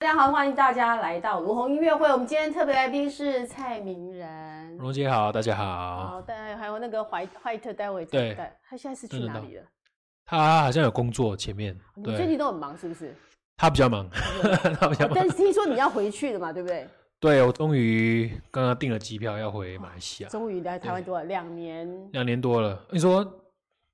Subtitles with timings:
[0.00, 2.10] 大家好，欢迎大家来到卢红音乐会。
[2.10, 4.74] 我们今天特别来宾是蔡明仁。
[4.78, 5.64] 荣姐好，大家好。
[6.06, 8.34] 好，大家还有那个怀怀特，待会对，
[8.66, 9.62] 他现在是去哪里了？
[10.24, 11.78] 他好像有工作，前面。
[11.94, 13.14] 你最近都很忙，是不是？
[13.58, 14.08] 他比较忙，
[14.80, 15.12] 他比较忙。
[15.14, 16.88] 但是听说你要回去了嘛，对不对？
[17.20, 20.30] 对，我终于刚刚订了机票，要回马来西亚。
[20.30, 22.10] 终于来台湾多了两年。
[22.12, 23.22] 两年多了，你说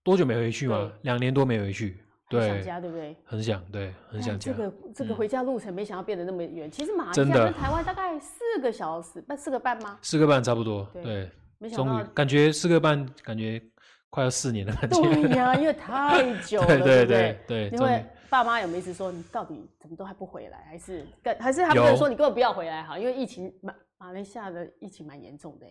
[0.05, 0.89] 多久没回去吗？
[1.03, 2.01] 两年多没回去。
[2.29, 3.17] 对，想家对不对？
[3.25, 4.53] 很想，对，很想家。
[4.53, 6.69] 这个这个回家路程没想到变得那么远。
[6.69, 9.97] 其实马来西亚跟台湾大概四个小时，半四个半吗？
[10.03, 10.85] 四个半差不多。
[10.93, 13.63] 对，没想到感觉四个半，感觉
[14.11, 15.01] 快要四年的感觉。
[15.03, 17.69] 对呀， 因为太久了，对对对对。
[17.69, 20.65] 因为爸妈有没有一直说你到底怎么都还不回来？
[20.69, 21.07] 还是
[21.39, 22.99] 还是他们说你根本不要回来哈？
[22.99, 25.67] 因为疫情马马来西亚的疫情蛮严重的。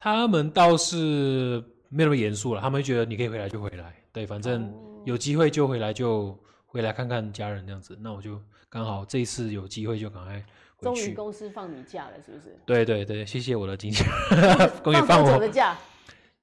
[0.00, 4.91] 他们倒是没那么严肃了，他们会觉得你可以回来就回来，对，反正。
[5.04, 7.96] 有机会就回来，就回来看看家人这样子。
[8.00, 10.44] 那我就刚好这一次有机会就赶快。
[10.80, 12.56] 终于公司放你假了，是不是？
[12.66, 15.78] 对对对，谢谢我的经纪人， 恭喜放我的假。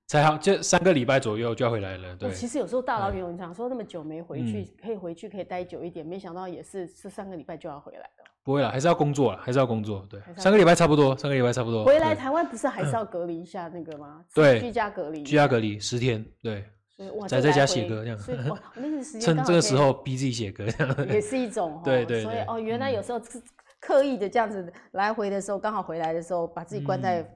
[0.08, 2.16] 才好，就三个礼拜左右就要回来了。
[2.16, 8.26] 对，其实有时候大老远，我常说那么久没回去，可以回去可以待久一点，没想到也是是三个礼拜就要回来了。
[8.42, 10.04] 不会了，还是要工作了，还是要工作。
[10.10, 11.84] 对，三个礼拜差不多，三个礼拜差不多。
[11.84, 14.24] 回来台湾不是还是要隔离一下那个吗？
[14.34, 16.66] 对，居家隔离，居家隔离十天，对。
[17.28, 18.20] 在在家写歌这样，
[19.22, 21.82] 趁这个时候逼自己写歌这样，也是一种。
[21.86, 22.24] 对对。
[22.24, 23.42] 所以哦，原来有时候是
[23.80, 27.28] 刻意的这样子来回的时候，刚好回来的时候，把自己关在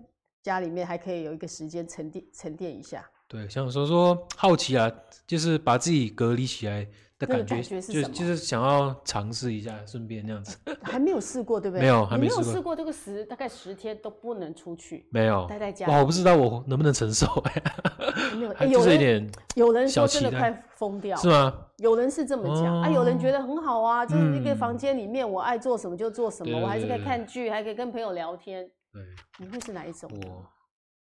[0.41, 3.09] 家里面，还可以有一个时间沉淀沉淀一下。
[3.27, 4.91] 对，像说说好奇啊，
[5.25, 6.87] 就是把自己隔离起来。
[7.25, 10.57] 感觉是就就是想要尝试一下，顺便那样子。
[10.81, 11.81] 还没有试过，对不对？
[11.81, 15.87] 没有，还没有试过这个十大概十天都不能出去，没有待在家。
[15.87, 17.63] 哇，我不知道我能不能承受哎。
[18.35, 21.53] 没有， 有点有人说真的快疯掉，是吗？
[21.77, 28.69] 有人是这么讲啊，有人觉得很好啊，就是一个房间里面，我爱做什么就做什么，我还是可以看剧，还可以跟朋友聊天。
[28.91, 29.01] 对，
[29.39, 30.09] 你会是哪一种？
[30.27, 30.45] 我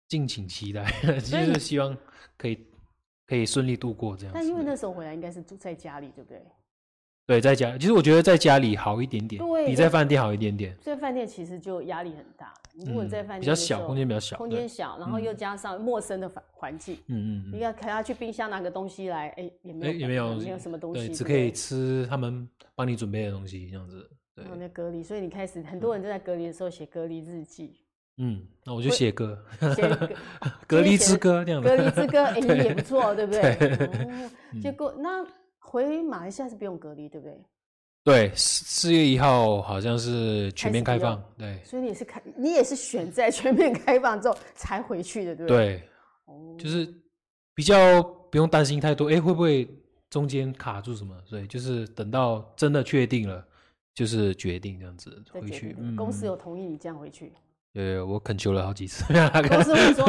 [0.07, 0.85] 敬请期待，
[1.19, 1.95] 其实希望
[2.37, 2.65] 可以。
[3.27, 6.41] 可以顺利度过这样，但因为那时候回来应该是住在家里，对不对？
[7.27, 7.75] 对，在家。
[7.75, 10.77] 其实我觉得在家里好一点点，对，比在饭店好一点点。
[10.79, 12.53] 在饭店其实就压力很大，
[12.85, 24.07] 如果在饭店比较小，空间比较小，空间小，然后又加上陌生的环环境，嗯嗯，你要可能要去冰箱拿个东西来，哎，也没有，也没有，没有什么东西，只可以吃他们帮你准备的东西，这样子。
[24.35, 27.79] 对，那隔离，所以你开始很多人都在隔离的时候写隔离日记。
[28.17, 29.37] 嗯，那我就写歌，
[29.75, 30.09] 写歌，
[30.67, 31.67] 隔离之歌这样子。
[31.67, 34.29] 隔离之歌，哎， 也不错，对不对？
[34.61, 35.25] 结果那
[35.59, 37.37] 回马来西亚是不用隔离，对不对？
[38.05, 41.59] 对，四月一号好像是全面开放，对。
[41.63, 45.83] 所以你也是开，你也是选在全面开放之后才回去的，对不对？
[46.25, 46.87] 对，就是
[47.53, 49.67] 比较不用担心太多，哎，会不会
[50.09, 51.13] 中间卡住什么？
[51.25, 53.43] 所以就是等到真的确定了，
[53.93, 55.75] 就是决定这样子回去。
[55.97, 57.33] 公司有同意你这样回去？
[57.75, 59.03] 对，我恳求了好几次。
[59.49, 60.07] 公司会说，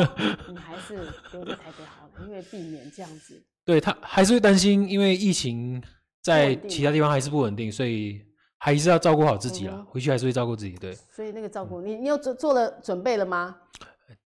[0.48, 0.94] 你还是
[1.32, 3.42] 留在台北好了，因为避免这样子。
[3.64, 5.82] 对，他还是会担心，因为疫情
[6.22, 8.22] 在其他地方还是不稳定，所以
[8.58, 9.84] 还是要照顾好自己啦。
[9.88, 10.96] 回去还是会照顾自己，对。
[11.12, 13.56] 所以那个照顾你，你有做做了准备了吗？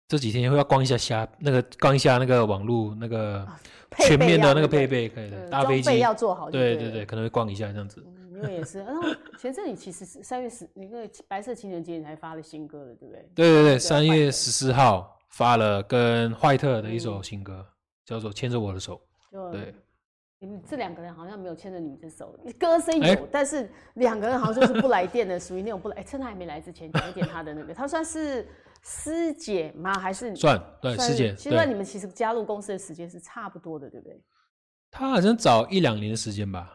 [0.07, 3.45] 这几天会要逛一下虾，那个逛一下那个网络那个
[3.97, 5.49] 全面的那个配备，可以的。
[5.49, 6.49] 搭飞机要做好。
[6.49, 8.01] 对对对，可能会逛一下这样子。
[8.35, 9.01] 因为也是，然后
[9.39, 13.29] 前阵你其实是三月十那个白色情人节你才发了新歌的，对不对？
[13.33, 17.65] 对对对，三月十四号发了跟坏特的一首新歌，
[18.05, 19.01] 叫做《牵着我的手》。
[19.51, 19.73] 对，
[20.39, 25.95] 你们这两个人好像没有牵着你的手，歌声有，但是两个人好像就是不来电的，属于那种不来。
[25.97, 28.47] 哎，趁他还没来之前讲一点他的那个，他算是
[28.83, 29.93] 师姐吗？
[29.97, 31.33] 还是算对师姐？
[31.35, 34.21] 其实你们其实加入公司的时间是差不多的，对不对？
[34.91, 36.71] 他好像早一两年的时间吧。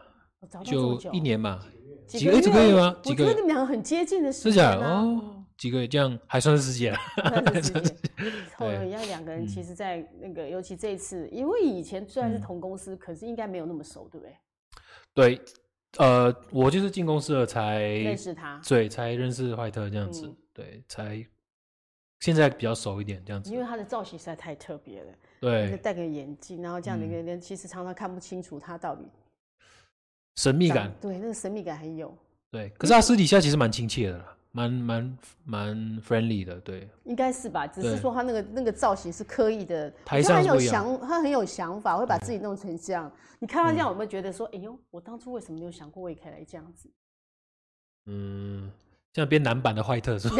[0.63, 1.63] 就一年嘛，
[2.07, 2.41] 几个月？
[2.41, 2.95] 几个月吗？
[3.05, 4.53] 我觉得你们两个很接近的时间。
[4.53, 6.97] 是假哦，几个月这样还算是师姐了。
[7.15, 7.95] 算是师姐。
[8.55, 14.35] 后来人家两个人其实，在那个，尤其这一次，因为以前虽然是同公司，可是应该没有那么熟，对不对？
[15.13, 15.41] 对，
[15.97, 21.23] 呃，我就是进公司了才认识他，对，才认识怀特这样子，对，才
[22.19, 23.51] 现在比较熟一点这样子。
[23.51, 29.05] 因为他的造型实在太特别了，对，戴个眼镜，然后这样的一个人，其实常常看不清楚他到底。
[30.35, 32.15] 神秘感，对，那个神秘感很有。
[32.49, 36.89] 对，可是他私底下其实蛮亲切的啦，蛮蛮蛮 friendly 的，对。
[37.05, 43.11] 应该是吧，只是说他那个那个造型是刻意的，台上很有想，他很有想法，会把自己弄成这样。
[43.39, 46.89] 你看他这样，有没有觉得说，哎呦，我当初为什么没有想过我也可以来这样子？
[48.07, 48.69] 嗯，
[49.13, 50.35] 像编男版的坏特是吧？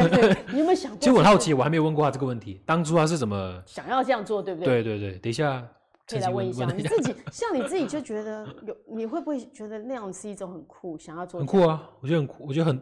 [0.51, 0.99] 你有没有想过？
[0.99, 4.83] 其实我很好奇，我还没有问过他这个问题，当初他是怎么想要这样做，对不对？
[4.83, 5.65] 对对对，等一下。
[6.11, 11.39] 可以来问一下你自己， 像你自己就觉得有，你会不会觉得那样是一种很酷，想要做？
[11.39, 12.79] 很酷啊，我觉得很酷，我觉得很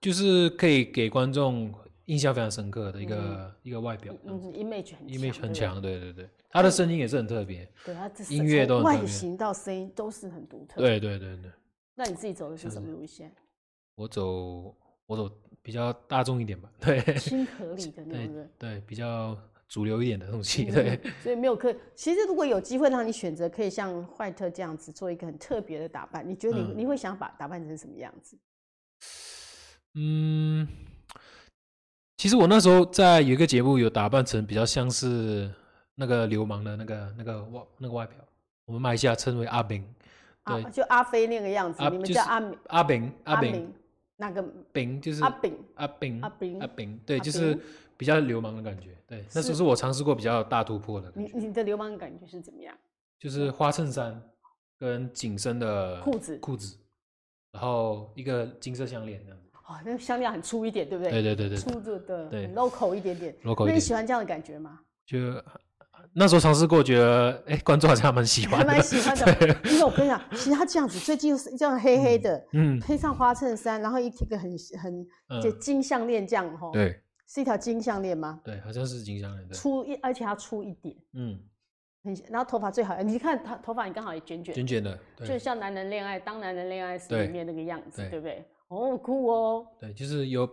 [0.00, 1.72] 就是可以给观众
[2.04, 11.50] 印象非常深刻的一个、嗯、一个外表，嗯，image 很 image 很强，对对对，他的声音也是很特别，对他音乐都很外形到声音都是很独特，对对对对。
[11.94, 13.32] 那你自己走的是什么路线？
[13.96, 14.76] 我走
[15.06, 15.30] 我走
[15.62, 19.36] 比较大众一点吧，对，亲和力的那种，对，对，比较
[19.68, 20.98] 主流一点的东西，对。
[21.02, 28.38] 嗯、所以没有可，其实如果有机会让你选择，可以像坏特这样子做一个很特别的打扮，你觉得你、嗯、你会想把打扮成什么样子？
[29.94, 30.68] 嗯，
[32.16, 35.50] 其实我那时候在有一个节目有打扮成比较像是
[35.94, 38.16] 那个流氓的那个那个外那个外表，
[38.66, 39.82] 我们马来西亚称为阿炳，
[40.44, 43.72] 对，就阿飞那个样子，你们叫阿阿炳阿炳，
[44.16, 44.42] 那个
[44.72, 45.58] 炳就是阿炳。
[45.74, 46.60] 阿炳阿炳。
[46.60, 47.58] 阿炳，对，就是
[47.96, 51.12] 比较流氓的感觉，对，那时候是我尝试过比较大突破的。
[51.14, 52.76] 你你的流氓的感觉是怎么样？
[53.18, 54.22] 就是花衬衫
[54.78, 56.76] 跟紧身的裤子裤子，
[57.52, 59.38] 然后一个金色项链这样。
[59.68, 61.10] 哦，那个项链很粗一点，对不对？
[61.10, 63.34] 对对对对，粗的的，对，local 一点点。
[63.42, 64.78] local 那你喜欢这样的感觉吗？
[65.04, 65.18] 就
[66.12, 69.46] 那时候尝试过，觉得哎，观众好像蛮喜欢，还蛮喜欢的。
[69.68, 78.40] 因为我跟你讲，其实他这样子，最近是这样黑黑的，嗯，配上花衬衫，然后一个很很就金项链这样，哈，对，是一条金项链吗？
[78.44, 81.38] 对，好像是金项链，粗一，而且它粗一点，嗯，
[82.02, 88.44] 很，然后头发最好，你看他头发，你刚好也卷卷，卷卷的，就像男人恋爱，当男人恋爱时里面那个样子，对不对？
[88.68, 89.66] 哦，酷哦！
[89.78, 90.48] 对，就是有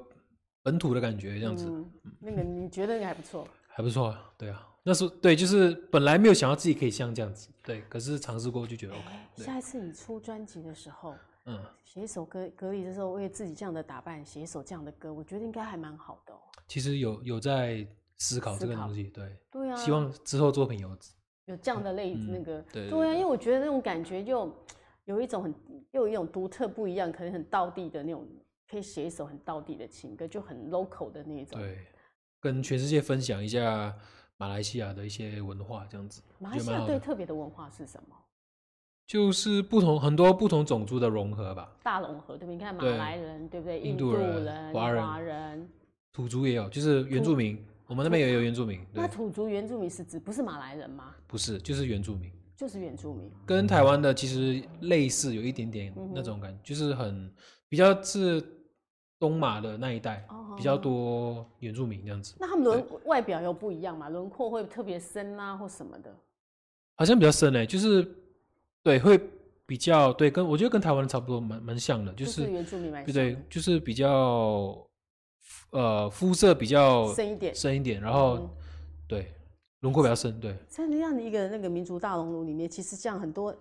[0.62, 1.68] 本土的感觉这样子。
[1.68, 3.48] 嗯，那个你觉得你还不错？
[3.68, 4.68] 还不错啊，对啊。
[4.84, 7.81] 那时候对，就是本来没有想到自己可以像这样子，对。
[7.90, 9.04] 可是尝试过就觉得 OK。
[9.38, 11.16] 下一次你出专辑的时候，
[11.46, 16.38] 嗯，写一首歌，隔离的时候为自己这样的打扮写一首这样的歌，我觉得应该还蛮好的哦。
[16.74, 17.86] 其实有有在
[18.18, 19.38] 思考这个东西，对。
[19.52, 19.75] 对啊。
[19.75, 20.90] 希望之后作品有
[21.46, 24.52] 有这样的类那个，对对啊，因为我觉得那种感觉就。
[25.06, 25.54] 有一种很，
[25.92, 28.25] 又有一种独特不一样，可能很道地的那种，
[28.70, 31.60] 可以写一首很道地的情歌，就很 local 的那种。
[31.60, 31.78] 对，
[32.40, 33.94] 跟全世界分享一下
[34.38, 36.22] 马来西亚的一些文化，这样子。
[36.40, 38.16] 马来西亚最特别的文化是什么？
[39.06, 41.76] 就是不同很多不同种族的融合吧。
[41.84, 42.56] 大融合，对不对？
[42.56, 43.80] 你看马来人，对，对不对？
[43.81, 45.69] 印度人、华人、
[46.13, 47.62] 土族也有，就是原住民。
[47.88, 48.80] 我们那边也有原住民。
[48.94, 51.13] 那土族原住民是指不是马来人吗？
[51.27, 52.31] 不是，就是原住民。
[52.56, 57.30] 就是原住民，跟台湾的其实类似，有一点点那种感觉，嗯、就是很
[57.68, 58.42] 比较是
[59.19, 62.36] 东马的那一带，哦、比较多原住民这样子。
[62.39, 64.07] 那他们的外表又不一样嘛？
[64.07, 66.16] 轮廓会特别深啊，或什么的？
[66.95, 68.07] 好像比较深诶、欸，就是
[68.83, 69.19] 对，会
[69.66, 74.77] 比较对，跟我觉得跟台湾差不多，蛮蛮像的，就是，就是原住民对对，就是比较
[75.72, 78.50] 呃肤色比较深一点，深一点，然后、嗯、
[79.07, 79.34] 对。
[79.81, 80.56] 轮廓比较深，对。
[80.69, 83.54] 在那样的一个那个民族大熔炉里面，其实这样很多，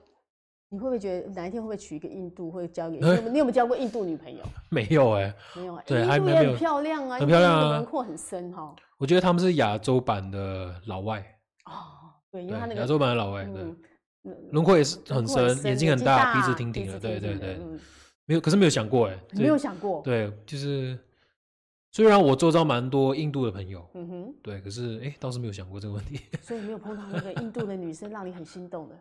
[0.69, 3.05] 你会不会觉得哪一天会不会娶一个印度，会交给你？
[3.32, 4.40] 你有没有交过印度女朋友？
[4.70, 5.76] 没有哎，没有。
[5.84, 8.73] 对，印度也很漂亮啊，很漂亮啊，轮廓很深哈。
[8.99, 11.19] 我觉得他们是亚洲版的老外。
[11.64, 17.58] 哦，对，因为他那个亚洲版的老外，对，轮廓也是很深，眼睛很大，鼻子挺挺的，对对对。
[18.26, 20.00] 没有，可是没有想过哎，没有想过。
[20.02, 20.96] 对，就是。
[21.93, 26.19] 虽然我周遭蛮多印度的朋友，嗯哼，对，可是哎，倒是没有想过这个问题。
[26.41, 28.99] 所以没有碰到那个印度的女生让你很心动的？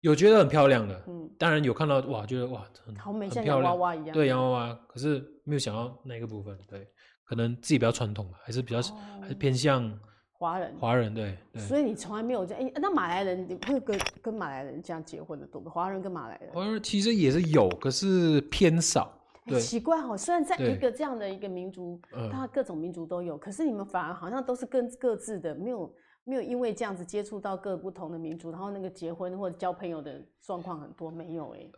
[0.00, 4.12] 有觉得很漂亮的，嗯，当然有看到哇，觉得哇，很好美，像洋娃娃一样。
[4.12, 6.56] 对，洋娃娃，可是没有想到那个部分。
[6.68, 6.86] 对，
[7.24, 8.80] 可能自己比较传统，还是比较
[9.20, 9.98] 还是偏向
[10.30, 10.72] 华人。
[10.78, 12.64] 华人对，所以你从来没有这样。
[12.64, 15.68] 哎，那马来人你会跟跟马来人这样结婚的多吗？
[15.68, 16.52] 华人跟马来人？
[16.52, 19.20] 华人其实也是有，可是偏少。
[19.44, 31.70] 很奇怪哈，虽然在一个这样的一个民族，它各种民族都有，可是你们反而好像都是各各自的，没有没有因为这样子接触到各不同的民族，然后那个结婚或者交朋友的状况很多没有哎。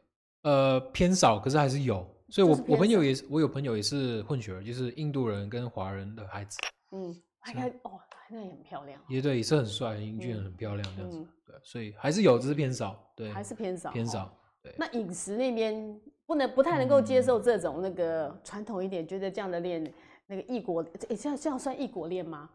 [0.42, 6.56] 呃，偏少，可是还是有，所以我我朋友也是，我有朋友也是混血儿，就是印度人跟华人的孩子。
[6.92, 7.98] 嗯，还看哦，
[8.30, 9.00] 那也很漂亮。
[9.08, 11.18] 也对，也是很帅、很英俊、很漂亮这样子。
[11.44, 12.96] 对，所以还是有，只是偏少。
[13.16, 14.32] 对，还是偏少，偏少。
[14.66, 16.00] 对，那饮食那边。
[16.28, 19.94] 不能不太能够接受这种那个传统一点，嗯、觉得这样的恋
[20.26, 22.50] 那个异国，诶，这样这样算异国恋吗？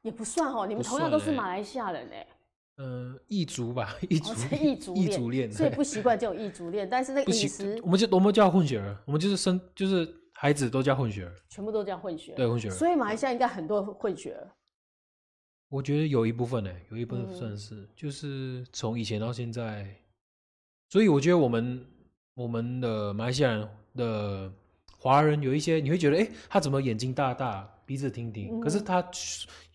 [0.00, 2.26] 也不算哦，你们同样都是马来西亚人哎。
[2.78, 6.90] 嗯，异族吧，异族，异族恋，异族恋，所以不习惯这种异族恋。
[6.90, 12.72] 但是那个饮食，我们就我们叫混血儿，我们就是生就是孩子都叫混血儿，全部都叫混血儿，对混血儿。
[12.72, 14.50] 所以马来西亚应该很多混血儿。
[15.68, 19.86] 我觉得有一部分呢，有一部分算是，嗯、就是从以前到现在，
[20.92, 21.82] 所以我觉得我们。
[22.34, 24.50] 我们的马来西亚人的
[24.96, 29.06] 华人有一些，你会觉得，哎，他怎么眼睛大大，鼻子挺挺，嗯、可是他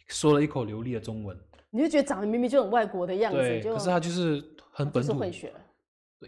[0.08, 1.38] 说了一口流利的中文，
[1.70, 5.24] 你就觉得长得明明就很外国的样子，对，可是他就是很本土，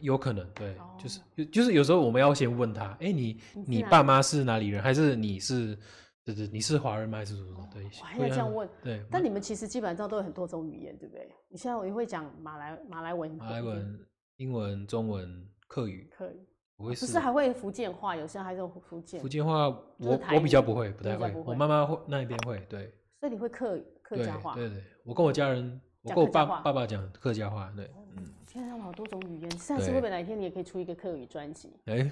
[0.01, 5.75] 有可能，对，哦、就是就是有时候我们要先问他，哎、欸，你你爸妈是哪里人，还是你是，
[6.23, 7.17] 对对，你是华人吗？
[7.17, 7.67] 还是什么？
[7.73, 8.69] 对，我还要这样问。
[8.83, 11.27] 对，但你们其实基本上都有很多种语言，对不对？
[11.47, 13.99] 你现在也会讲马来马来文、马来文、
[14.39, 18.15] 英文、中文、客语、客语，我会是，不是还会福建话？
[18.15, 19.19] 有些还是福建。
[19.19, 19.67] 福建话，
[19.97, 21.29] 我我比较不会，不太会。
[21.45, 22.89] 我妈妈会那一边会，对。
[23.19, 24.55] 所以你会客客家话？
[24.55, 28.23] 对对，我跟我家人，我跟我爸爸爸讲客家话，对，嗯。
[28.47, 31.73] 现在有好多种语言，下次会不会哪一天你也可以出一个客语专辑？
[31.85, 32.09] 哎，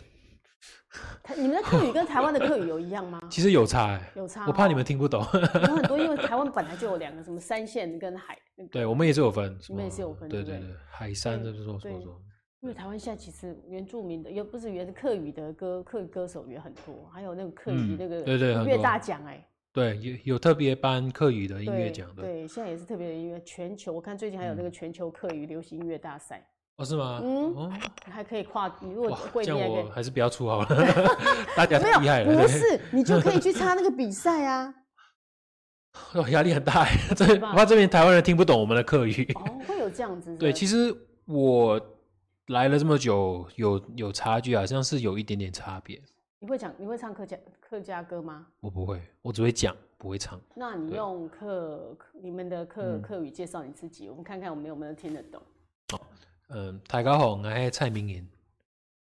[1.37, 3.21] 你们的客语跟台湾的客语有一样吗？
[3.29, 4.45] 其实有差，哎，有差。
[4.47, 5.21] 我怕你们听不懂。
[5.67, 8.37] 有很多，因为台湾本来就有两个，什么山线跟海。
[8.71, 9.57] 对，我们也是有分。
[9.69, 12.21] 我们也是有分，对对对，海山就是说说说。
[12.61, 19.47] 因为台湾现在其实原住民的，又不是原是客语的歌，客语歌手也很多，还有那个客语那个对对音乐大奖，哎。
[19.71, 22.23] 对，有有特别颁客语的音乐奖的。
[22.23, 26.43] 对，现在也是特别的音乐，全球我看最近还有那个全球客语流行音乐大赛。
[26.77, 27.19] 哦，是吗？
[27.23, 27.71] 嗯，
[28.05, 30.67] 你还可以跨，你如果会，这样我还是不要出好了，
[31.57, 32.41] 大家太厉害了。
[32.41, 34.73] 不是，你就可以去参那个比赛啊。
[36.13, 36.85] 哦，压力很大，
[37.17, 39.27] 这我怕这边台湾人听不懂我们的客语。
[39.33, 40.35] 哦，会有这样子。
[40.37, 41.81] 对，其实我
[42.49, 45.99] 来了这么久，有有差距，好像是有一点点差别。
[46.37, 46.71] 你会讲？
[46.77, 48.45] 你会唱客家客家歌吗？
[48.59, 50.39] 我不会，我只会讲，不会唱。
[50.53, 55.41] 那你用客你们的客客语介绍你自己，我们看看我们有没有听得懂。
[56.49, 58.25] 嗯，大家好，我是蔡明仁。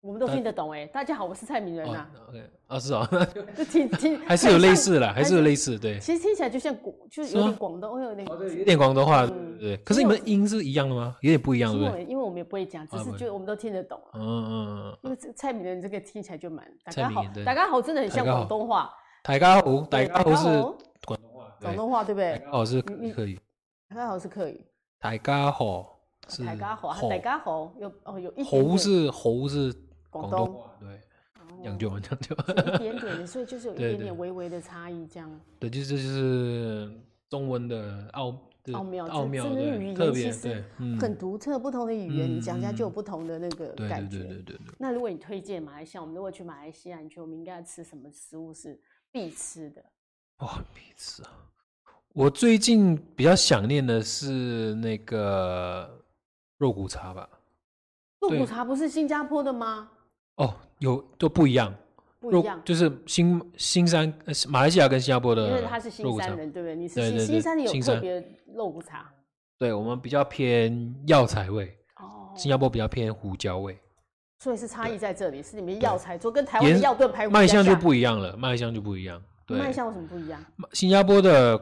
[0.01, 2.07] 我们都听得懂哎，大家好，我是蔡明仁呐。
[2.29, 3.07] OK，啊是啊，
[3.55, 5.99] 就听听， 还是有类似啦，还是有类似，对。
[5.99, 8.27] 其实听起来就像广，就是有点广东，有点
[8.57, 9.27] 有点广东话，
[9.59, 9.77] 对。
[9.77, 11.15] 可是你们音是一样的吗？
[11.21, 12.03] 有点不一样，对不对？
[12.05, 14.01] 因为我们也不会讲，只是就我们都听得懂。
[14.13, 14.97] 嗯嗯嗯。
[15.03, 18.91] 因为蔡明仁这个听起来就蛮，大家好，大家好，真的很像广东话。
[19.23, 20.61] 大家好，大家好是
[21.05, 22.39] 广东话，广东话对不对？
[22.39, 23.39] 大家好是客语，
[23.89, 24.65] 大家好是客语，
[24.99, 25.96] 大家好。
[26.45, 29.73] 大家好，大家好，有哦有一猴是猴是
[30.09, 30.99] 广东话，对，
[31.63, 32.35] 讲究讲究，
[32.75, 35.41] 一点点，所以就是有一 点点微微的差异，这样。
[35.57, 36.91] 对，就是就是
[37.29, 38.37] 中文的奥
[38.73, 40.63] 奥妙，奥妙的语言特别对，
[40.99, 44.19] 很独特，不同的语言你讲起来就有不同的那个感觉。
[44.19, 44.59] 对对对。
[44.77, 48.77] 那如果你推荐马来西亚，我们如果去马来西亚，你觉得我们应该要吃什么食物是
[49.11, 49.81] 必吃的？
[50.39, 51.29] 哇，必吃啊！
[52.13, 55.96] 我最近比较想念的是那个。
[56.57, 57.29] 肉骨茶吧，
[58.21, 59.89] 肉骨茶不是新加坡的吗？
[60.37, 61.73] 哦，有都不一样，
[62.19, 64.11] 不一样，就是新新山
[64.47, 66.75] 马来西亚跟新加坡的，因为他是新山人，对不对？
[66.75, 68.23] 你是新山，你有特别
[68.53, 69.09] 肉骨茶？
[69.59, 73.79] 对，我们比较偏药材味，哦，新加坡比较偏胡椒味，
[74.39, 80.43] 所以是差异在这里，是你们药材做跟台湾的药炖排骨卖相就不一样了，卖相就不一样，对，卖相有什么不一样？
[80.73, 81.59] 新加坡的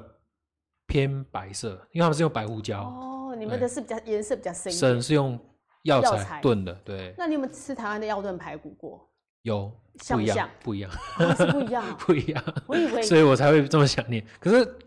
[0.88, 2.82] 偏白色，因为他们是用白胡椒。
[2.84, 5.38] 哦你们的是比较颜色比较深，深是用
[5.84, 7.13] 药材炖的，对。
[7.18, 9.06] 那你有没有吃台湾的药炖排骨过？
[9.42, 9.70] 有，
[10.08, 10.92] 不一样，不一样，
[11.36, 12.44] 是不一样， 不一样。
[12.65, 14.25] 我以为， 所以我才会这么想念。
[14.39, 14.77] 可是，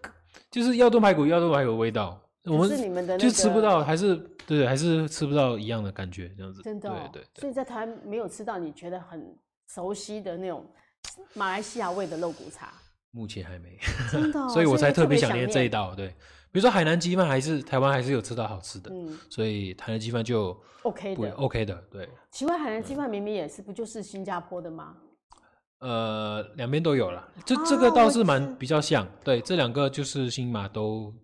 [0.50, 6.62] 就是药炖排骨，药炖排骨味道，我们是你们的，就吃不到，还是对，还是吃不到一样的感觉，这样子。
[6.62, 7.24] 真的，对对。
[7.38, 9.36] 所以在台湾没有吃到你觉得很
[9.66, 10.66] 熟悉的那种
[11.34, 12.72] 马来西亚味的肉骨茶。
[13.10, 13.78] 目前还没，
[14.12, 16.08] 真的， 所以我才特别想念这一道，对。
[16.50, 22.08] 比如说海南鸡饭还是台湾还是有吃到好吃的，嗯，所以海南鸡饭就 OK 的，OK 的，对。
[22.30, 24.96] 奇怪，海南鸡饭明明也是不就是新加坡的吗？
[25.80, 31.14] 呃，两边都有了，这这个倒是蛮比较像，对，这两个就是新马都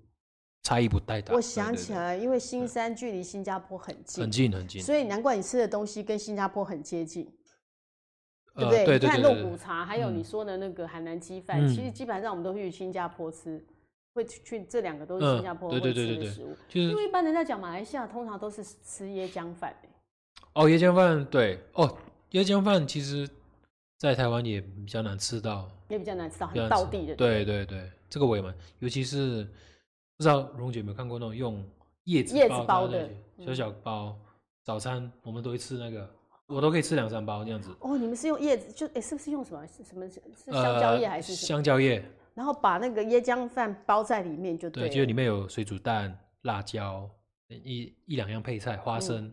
[0.63, 1.35] 差异不太大。
[1.35, 7.27] 我想起来，因为新山距离新加坡很近，很近很近，所以难怪你吃的东西跟新加坡很接近，
[8.55, 8.99] 对不对？
[8.99, 13.65] 你看肉骨茶，还有你说的那个海南鸡饭，其实基本上我们都会去新加坡吃。
[14.17, 19.75] 会去这两个都是新加坡会吃的食物，就是因为一般人在讲马来西亚，通常都是吃椰浆饭。
[20.53, 21.99] 哦，椰浆饭对哦，
[22.31, 23.29] 椰浆饭其实，
[23.99, 27.17] 在台湾也比较难吃到，也比较难吃到，很道地的。
[27.17, 29.43] 对对对，这个我也蛮，尤其是
[30.17, 31.69] 不知道蓉姐有没有看过那种用
[32.05, 33.11] 叶子叶子包的
[33.45, 34.17] 小小包，
[34.63, 36.09] 早餐我们都会吃那个，
[36.47, 37.75] 我都可以吃两三包这样子。
[37.81, 39.67] 哦，你们是用叶子，就哎，是不是用什么？
[39.67, 40.09] 是什么？
[40.09, 40.21] 是
[40.51, 42.05] 香蕉叶还是香蕉叶？
[42.35, 47.09] 然后把那个椰浆饭包在里面就对，对，就里面有水煮蛋、辣椒，
[47.49, 49.33] 一一两样配菜，花生，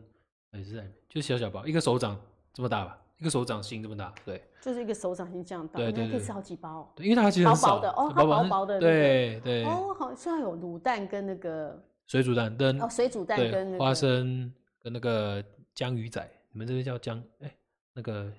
[0.53, 2.15] 也是在，就小小包，一个手掌
[2.53, 17.55] 这么大吧，一个手掌心这么大，对，就是一个手掌心这样大，对对，可以吃好几包，对，因为它其实薄薄的哦，它薄薄的，对对，哦，好像有卤蛋跟那个水煮蛋跟哦，水煮蛋跟花生跟那个江鱼仔，你们这边叫江哎
[17.93, 18.31] 那个。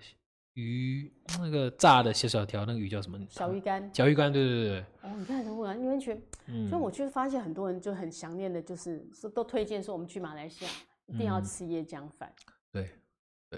[0.55, 3.19] 鱼那个炸的小小条，那个鱼叫什么？
[3.31, 3.91] 小鱼干。
[3.95, 4.81] 小鱼干，对对对。
[5.01, 5.75] 哦，你看什么？
[5.75, 10.71] 你完全，嗯，所以我就发现很多人就很想念的，就是说都推荐说我们去马来西亚
[11.07, 12.31] 一定要吃椰浆饭。
[12.71, 12.91] 对，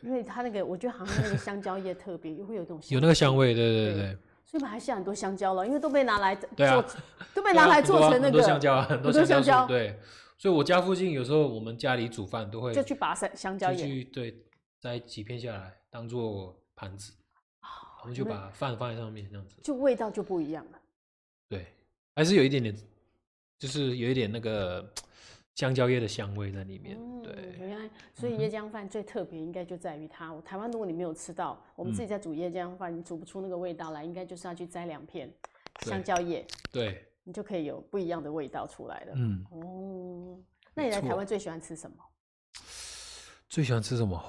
[0.04, 4.18] 因为它那个，我觉得好像那个香蕉叶特别，又会有一种有那个香味，对对对，对。
[4.44, 6.86] 所以马来西亚很多香蕉了，因为都被拿来做，啊、
[7.34, 9.66] 都被拿来做成那个、啊、很多香蕉啊，很多香蕉。
[9.66, 9.98] 对，
[10.36, 14.36] 所以我家附近有时候我们家里煮饭都会就去拔香香蕉叶，对，
[14.80, 17.12] 摘几片下来当做盘子，
[18.02, 20.80] 我们就把饭放在上面，这样子就味道就不一样了。
[21.48, 21.66] 对，
[22.14, 22.76] 还是有一点点，
[23.58, 24.92] 就是有一点那个。
[25.54, 30.26] 香蕉叶的香味在里面，嗯、对，原来所以椰浆饭最特别应该就在于它。
[30.30, 35.32] 嗯、台湾如果你没有吃到，我们自己在煮椰浆饭，你煮不出那个味道来，应该就是要去摘两片
[35.82, 39.12] 香蕉叶，对，你就可以有不一样的味道出来了。
[39.16, 40.38] 嗯，哦，
[40.74, 41.96] 那你来台湾最喜欢吃什么？
[43.48, 44.14] 最喜欢吃什么？
[44.16, 44.22] 哇，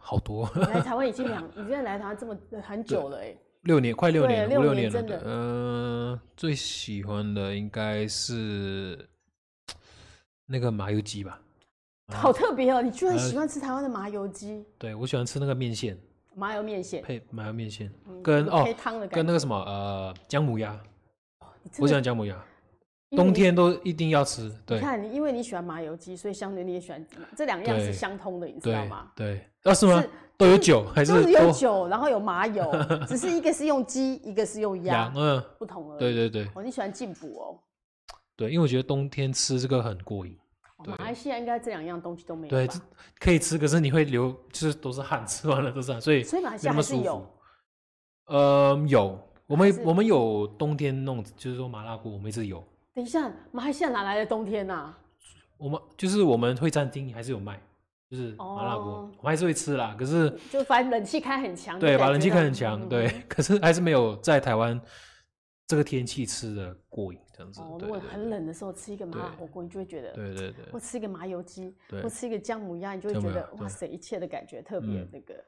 [0.00, 0.48] 好多！
[0.54, 5.22] 你来台湾已经 两，你现在来台湾这么很久了，哎，六年，快六年，六六年了，真的。
[5.24, 9.08] 嗯、呃，最喜欢的应该是。
[10.46, 11.40] 那个麻油鸡吧，
[12.08, 12.82] 好特别哦！
[12.82, 14.62] 你居然喜欢吃台湾的麻油鸡？
[14.76, 15.98] 对，我喜欢吃那个面线，
[16.34, 17.90] 麻油面线配麻油面线，
[18.22, 18.62] 跟哦
[19.10, 20.78] 跟那个什么呃姜母鸭，
[21.78, 22.36] 我喜欢姜母鸭，
[23.10, 24.50] 冬天都一定要吃。
[24.66, 27.06] 对，你看你因为你喜欢麻油鸡，所以相对你也喜欢
[27.36, 29.10] 这两样是相通的，你知道吗？
[29.16, 30.04] 对，啊是吗？
[30.36, 32.68] 都有酒还是都有酒，然后有麻油，
[33.06, 35.98] 只是一个是用鸡，一个是用鸭，嗯，不同而已。
[36.00, 37.58] 对对对，哦，你喜欢进补哦。
[38.36, 40.36] 对，因为我觉得冬天吃这个很过瘾。
[40.86, 42.50] 马来西亚应该这两样东西都没有。
[42.50, 42.68] 对，
[43.18, 47.26] 可以吃，可是你会流，就是都是汗， 吃完了都是汗，所以所以马来西亚还是有。
[48.26, 52.62] 呃，有，我们我们有冬天弄，就是说麻辣锅，我们一直有。
[52.94, 54.94] 等一下，马来西亚哪来的冬天呐？
[55.56, 57.60] 我们就是我们会餐厅还是有卖，
[58.10, 59.94] 就是麻辣锅，我们还是会吃啦。
[59.98, 64.80] 可是就反正冷气开很强，对，把冷气开很强，对， 可是还是没有在台湾。
[65.66, 67.58] 这个天气吃的过瘾，这样子。
[67.62, 70.70] 哦，如果很冷的时候吃一个麻辣火锅，你就会觉得，对对对。
[70.70, 75.42] 或吃一个麻油鸡，或吃一个姜母鸭，你就会觉得哇塞，一切的感觉特别那个，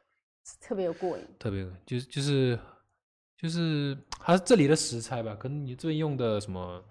[0.58, 1.24] 特别有过瘾。
[1.38, 2.58] 特别就是就是
[3.36, 6.82] 就是它这里的食材吧，可能你这边用的什么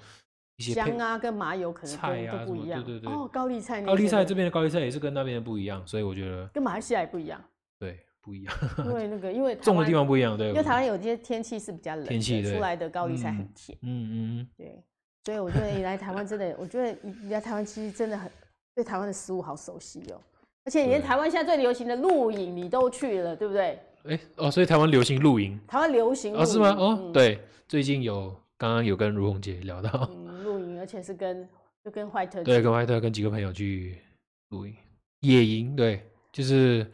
[0.58, 2.84] 一些姜啊，跟麻油可能菜啊都不一样。
[2.84, 3.12] 对对对。
[3.12, 3.82] 哦，高丽菜。
[3.82, 7.44] 高丽菜这边的高丽菜也是跟那边的不一样，所以我觉得跟马来西亚也不一样。
[7.80, 8.00] 对。
[8.22, 10.48] 不一样，因为那个，因为 种的地方不一样，对。
[10.48, 14.84] 因为台湾有些天气是比较冷，天气出来的高丽菜很甜，嗯嗯，对。
[15.26, 18.32] 所以我觉得你来台湾真的，我觉得你来台湾其实真的很
[18.74, 20.20] 对台湾的食物好熟悉哦。
[20.64, 23.80] 而且连台湾现在最流行的露营你都去了，对不对？
[24.08, 26.70] 哎哦，所以台湾流行露营，台湾流行哦是吗？
[26.78, 31.48] 哦，对，最近有刚刚有跟如红姐聊到，嗯，露营，而且是跟
[31.84, 33.98] 就跟坏特，对，跟怀特跟几个朋友去
[34.50, 34.76] 露营
[35.22, 36.86] 野营，对，就是。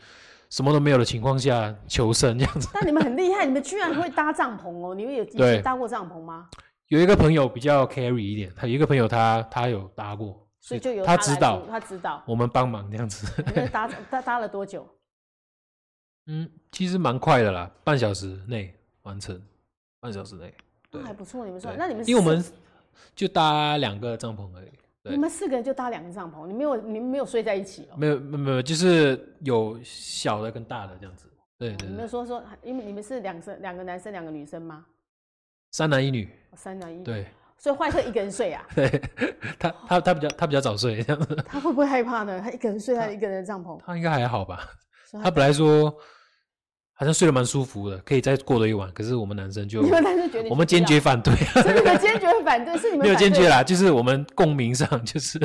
[0.51, 4.93] 什么都没有的情况下求生这样子，但你们很厉害，你们居然会搭帐篷哦！
[4.93, 6.49] 你们有有搭过帐篷吗？
[6.89, 13.25] 有一个朋友比较 carry 一点，他有一个朋友他他有搭过，所以就有他，他知道，他指导我们帮忙这样子。
[13.47, 14.85] 你们搭 搭搭了多久？
[16.33, 19.39] 嗯，其实蛮快的啦，半小时内完成，
[19.99, 20.53] 半小时内，
[20.89, 21.43] 那还不错。
[21.43, 22.41] 你们说，那你们因为我们
[23.13, 24.69] 就搭两个帐篷而已。
[25.03, 27.97] 你们四个人就搭两个帐篷，你没有你们没有睡在一起哦？
[27.97, 31.25] 没有没有没有，就是有小的跟大的这样子。
[31.57, 31.89] 对对，对。
[31.89, 34.85] 你们说说，因为你们是两生两个男生两个女生吗？
[35.71, 36.29] 三男一女。
[36.55, 37.03] 三男一女。
[37.03, 37.25] 对。
[37.57, 38.65] 所以坏特一个人睡啊？
[38.73, 38.89] 对。
[39.59, 41.35] 他他他比较他比较早睡这样子。
[41.45, 42.39] 他会不会害怕呢？
[42.39, 43.77] 他一个人睡在一个人的帐篷？
[43.81, 44.65] 他应该还好吧？
[45.21, 45.93] 他本来说。
[47.01, 48.87] 好像睡得蛮舒服的，可以再过了一晚。
[48.93, 51.33] 可是我们男生就，你们男生决定，我们坚决反对。
[51.35, 55.39] 所以你们坚决反对，是你们 没有坚决啦，就是我们共鸣上就是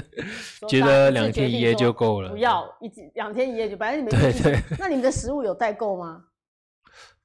[0.69, 2.29] 觉得两天一夜就够了。
[2.29, 4.61] 不要一两天一夜就，反正你们对对。
[4.79, 6.23] 那你们的食物有带够吗？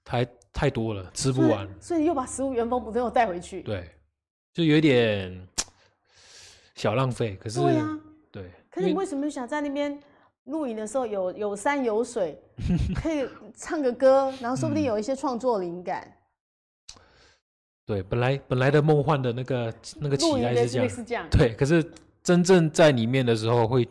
[0.06, 1.68] 太太多了，吃不完。
[1.82, 3.62] 所以又把食物原封不动带回去。
[3.64, 3.86] 对，
[4.54, 5.46] 就有一点
[6.76, 7.38] 小浪费。
[7.38, 8.00] 可是对呀，
[8.32, 8.44] 对。
[8.70, 10.00] 可是你为什么想在那边？
[10.46, 12.42] 露营的时候有有山有水，
[12.96, 16.02] 可以唱个歌，然后说不定有一些创作灵感。
[16.96, 17.02] 嗯、
[17.86, 21.28] 对，本来本来的梦幻的那个那个期待是这样，是这样。
[21.30, 21.84] 对，可是
[22.24, 23.90] 真正在里面的时候会，会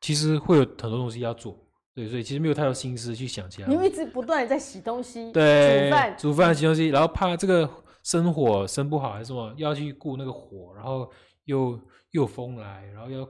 [0.00, 1.58] 其实会有很多东西要做。
[1.92, 3.68] 对，所以其实没有太多心思去想其他。
[3.68, 7.68] 你会一直不断的在洗东西，对，煮饭，煮饭洗东西，然后怕这个
[8.04, 11.10] 生火生不好还是什么，要去顾那个火，然后
[11.46, 11.78] 又
[12.12, 13.28] 又风来，然后要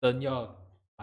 [0.00, 0.54] 灯要。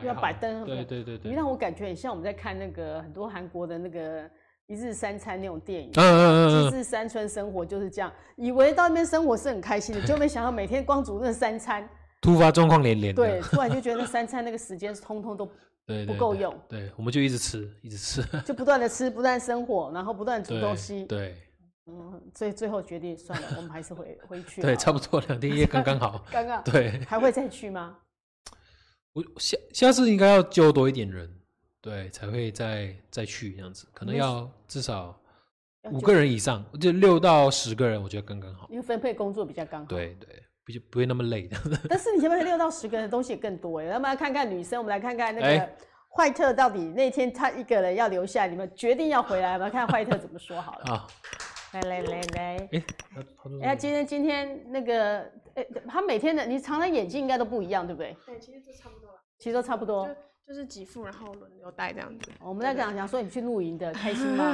[0.03, 4.29] 要摆灯，对对对对，你让我感觉很像我们在看那个很多韩国的那个
[4.67, 11.87] 一日三餐那种电影，嗯嗯嗯，一日三餐生活就是这样，以为到那边生活是很开心的，就没想到每天光煮那三餐，
[12.21, 15.45] 突发状况连连，对，突然就觉得那三餐那个时间通通都
[16.07, 21.35] 不够用，对，我们就一直吃，一直吃，就不断的吃，不断生火，然后不断煮东西，对，
[21.87, 27.97] 嗯，所以最后决定算了，我们还是回回去，对，差不多两天一夜刚刚好，刚刚，对，还会再去吗？
[29.13, 31.29] 我下下次应该要揪多一点人，
[31.81, 35.19] 对，才会再再去这样子，可能要至少
[35.91, 38.67] 五个人以上，就六到十个人，我觉得刚刚好。
[38.69, 39.87] 因为分配工作比较刚好。
[39.87, 41.57] 对对，比较不会那么累的。
[41.89, 45.69] 但是你前面 六到十个人的东西也更多哎，那么来看看女生，我们来看看那个
[46.15, 50.85] 坏特到底那天他一个人要留下，你们决定要回来，我们来看坏特怎么说好了。
[50.95, 51.07] 好。
[51.73, 52.83] 来来来来，哎，
[53.63, 55.19] 哎，今天今天那个，
[55.55, 58.15] 哎，他每天的你常常眼镜应该都不一样，对不对？
[58.25, 59.21] 对，其实都差不多了。
[59.37, 60.05] 其实都差不多，
[60.45, 62.29] 就就是几副，然后轮流戴这样子。
[62.41, 64.53] 我们在讲讲说你去露营的开心 吗？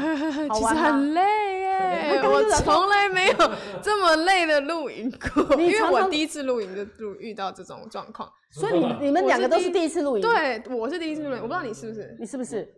[0.53, 1.21] 其实很累
[1.61, 3.35] 耶，我从来没有
[3.81, 8.31] 这么累的露营过， 因为我第一次露营就露遇到这种状况。
[8.51, 10.21] 所以你你们两个都是第一次露营？
[10.21, 12.15] 对，我是第一次露营，我不知道你是不是？
[12.19, 12.71] 你是不是？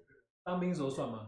[0.45, 1.27] 当兵时候算吗？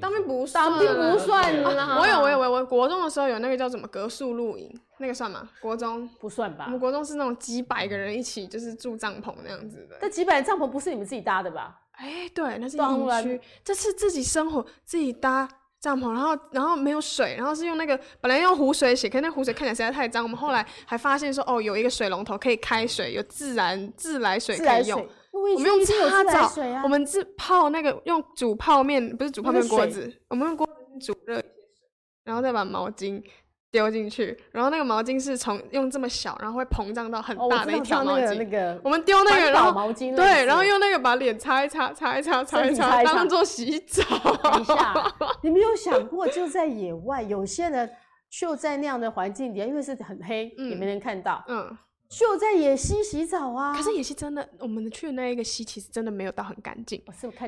[0.00, 1.62] 当兵不算，当兵不算。
[1.62, 5.48] 我有，我有，我我国中的时候有那个叫什么格数露营，那个算吗？
[5.60, 6.64] 国中不算吧？
[6.66, 9.98] 我们国中是那种几百个人一起，就是住帐篷那样子的。
[10.00, 11.80] 那几百个帐篷不是你们自己搭的吧？
[11.92, 13.40] 哎、欸，对，那是营区。
[13.64, 15.48] 这是自己生活，自己搭
[15.80, 20.22] 帐篷，然后然后没有水，然后是用那个本来用湖水洗，可是那湖水看起来实在太脏。
[20.22, 25.06] 我们后来还发现说，哦，有一个水龙头可以开水，有自然自来水可以用。
[25.32, 31.88] 我们用擦澡，啊、我们是泡那个用煮泡面，不是煮泡面锅子，我们用锅子煮热一些水，
[32.24, 33.22] 然后再把毛巾
[33.70, 38.26] 丢进去，然后那个毛巾是从用这么小，然后会膨胀到很大的一条毛巾。
[38.26, 44.02] 哦、那个我们丢那个，然后毛巾对，然后用那个把脸擦一擦，擦一擦，擦一擦，当做洗澡。
[44.42, 44.94] 等一下，
[45.42, 47.90] 你没有想过就在野外，有些人
[48.30, 51.44] 就在那样的环境底下，因为是很黑，嗯、也没人看到。
[51.48, 51.76] 嗯。
[52.08, 53.74] 就在野溪洗澡啊！
[53.76, 57.02] 可是野溪真的，我们去的那一个溪其实真的没有到很干净，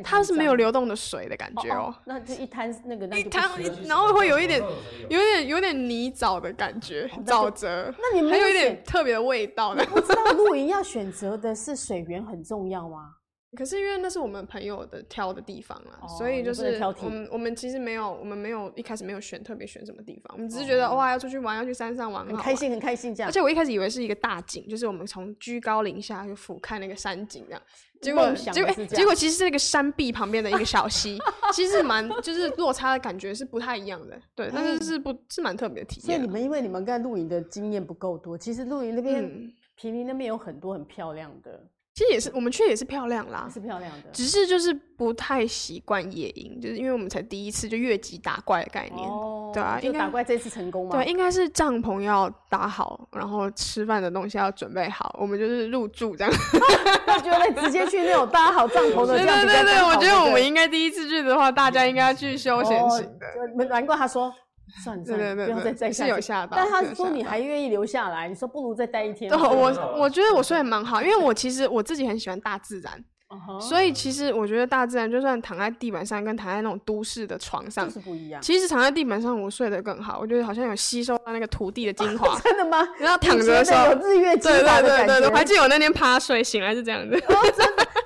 [0.04, 1.94] 它是没有流动的水的感觉哦。
[2.04, 3.50] 那这一滩那个那一滩，
[3.84, 4.62] 然后会有一点，
[5.08, 7.92] 有点有点泥沼的感觉，沼泽。
[7.98, 9.82] 那你们还有一点特别的味道呢。
[9.90, 13.14] 不知道露营要选择的是水源很重要吗？
[13.56, 23.28] 可是因为那是我们朋友的挑的地方啊，所以就是我们我们其实没有，我们没有一开始没有选特别选什么地方，我们只是觉得哇要出去玩，要去山上玩，很开心很开心这样。
[23.28, 27.62] 而且我一开始以为是一个大景，就是我们从居高临下就俯瞰那个山景这样，
[28.00, 31.18] 结果结果结果其实是那个山壁旁边的一个小溪，
[31.52, 36.06] 其实蛮就是落差的感觉是不太一样的，对，但是是不是蛮特别的体验。
[36.06, 41.60] 所以你们因为你们在露营的经验不够多，其实露营那边平林那边有很多很漂亮的。
[42.00, 50.92] 其实也是，我们去也是漂亮啦，是漂亮的，只是就是不太习惯野营，就是因为我们才第一次就越级打怪的概念，哦、对啊，应该打怪这次成功吗？
[50.92, 56.32] 对，应该是帐篷要搭好，然后吃饭的东西要准备好，我们就是入住这样。
[57.06, 63.64] 我觉得直接去那种搭好帐篷的，对对对对，我觉得我们应该第一次去的话，大家应该要去休闲型的。
[63.66, 64.32] 难怪他说。
[64.82, 66.32] 算了算了，不要再再下去。
[66.50, 69.30] 但他说你还愿意留下来，你说不如再待一天。
[69.32, 73.04] 我我觉得我睡得蛮好，因为我其实我自己很喜欢大自然，
[73.60, 78.42] 所以其实我觉得大自然就算躺在地板上，跟躺在那种都市的床上是不一样。
[78.42, 82.38] 其实躺在地板上我睡得更好，我觉得好像有吸收到那个土地的精华。
[82.42, 82.86] 真的吗？
[82.98, 85.06] 然后躺着的时候有日月精华的感觉。
[85.06, 87.18] 对对对对，我还记得我那天趴睡醒来是这样子。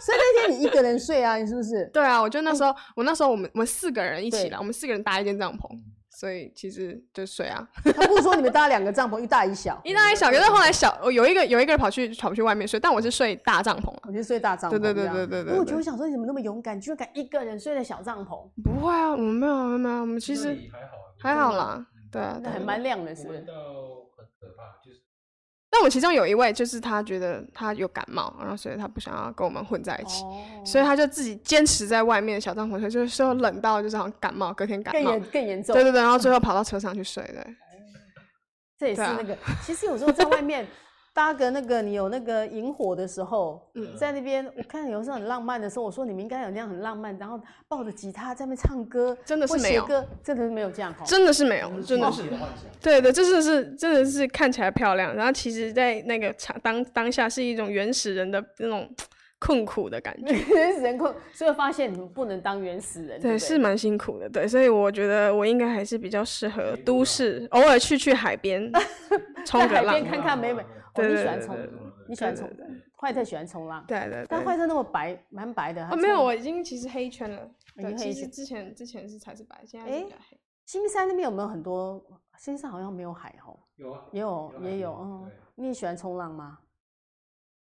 [0.00, 1.36] 所以那天你一个人睡啊？
[1.36, 1.88] 你是不是？
[1.94, 5.66] 对啊，我就那时候我那时候我们我们四个人一起来，我们四个人搭一间帐篷。
[6.14, 10.30] 所以其实就睡啊， 他不是说你们搭两个帐篷，一大一小，一大一小。
[10.30, 14.78] 可是后来小，有一个有一个人跑去跑去外面睡，但我是睡大帐篷，我是睡大帐篷。
[14.78, 15.58] 对对对对对对。
[15.58, 18.48] 我就想说，你怎么那么勇敢，居然敢一个人睡在小帐篷？
[18.62, 20.56] 不会啊，我们没有没有，我们其实
[21.20, 23.32] 还好还好啦，对啊，还蛮亮的，是不
[25.74, 25.76] 是？
[25.76, 35.74] 但我其中有一位，就是他觉得他有感冒，然后所以他不想要跟我们混在一起，哦、所以他就自己坚持在外面小帐篷睡，就是说冷到就是好像感冒，隔天感冒更严更严重。
[35.74, 37.44] 对对对，然后最后跑到车上去睡，的。
[38.78, 40.66] 这也是那个，啊、其实有时候在外面。
[41.14, 49.86] 搭个那个，你有那个萤火的时候，嗯、在那边我看有时候很浪漫的时候，我说你们应该有那样很浪漫，然后抱着吉他在那边唱歌，真的是没有，
[50.24, 52.24] 真的是没有这样，真的是没有，真的是，
[52.82, 58.90] 对对，真的是真的是看起来漂亮，然后其实，在那个场当当下是一种原始人的那种
[59.38, 68.68] 困苦的感觉， 原始人困，所以发现你们不能当原始人，对，对，是蛮辛苦的，对，所以我觉得我应该还是比较适合都市，偶尔去去海边，
[69.46, 70.64] 冲个浪，海边看看美美。
[70.94, 71.58] 对，你喜欢冲，
[72.08, 72.48] 你喜欢冲，
[72.96, 73.84] 坏特喜欢冲浪。
[73.86, 74.24] 对对。
[74.28, 75.84] 但坏特那么白，蛮白的。
[75.88, 77.50] 哦，没有，我已经其实黑圈了。
[77.76, 80.38] 对，其实之前之前是才是白，现在是比较黑。
[80.66, 82.00] 新山那边有没有很多？
[82.38, 83.58] 新山好像没有海哦。
[83.76, 84.04] 有啊。
[84.12, 85.30] 也有也有，嗯。
[85.56, 86.58] 你喜欢冲浪吗？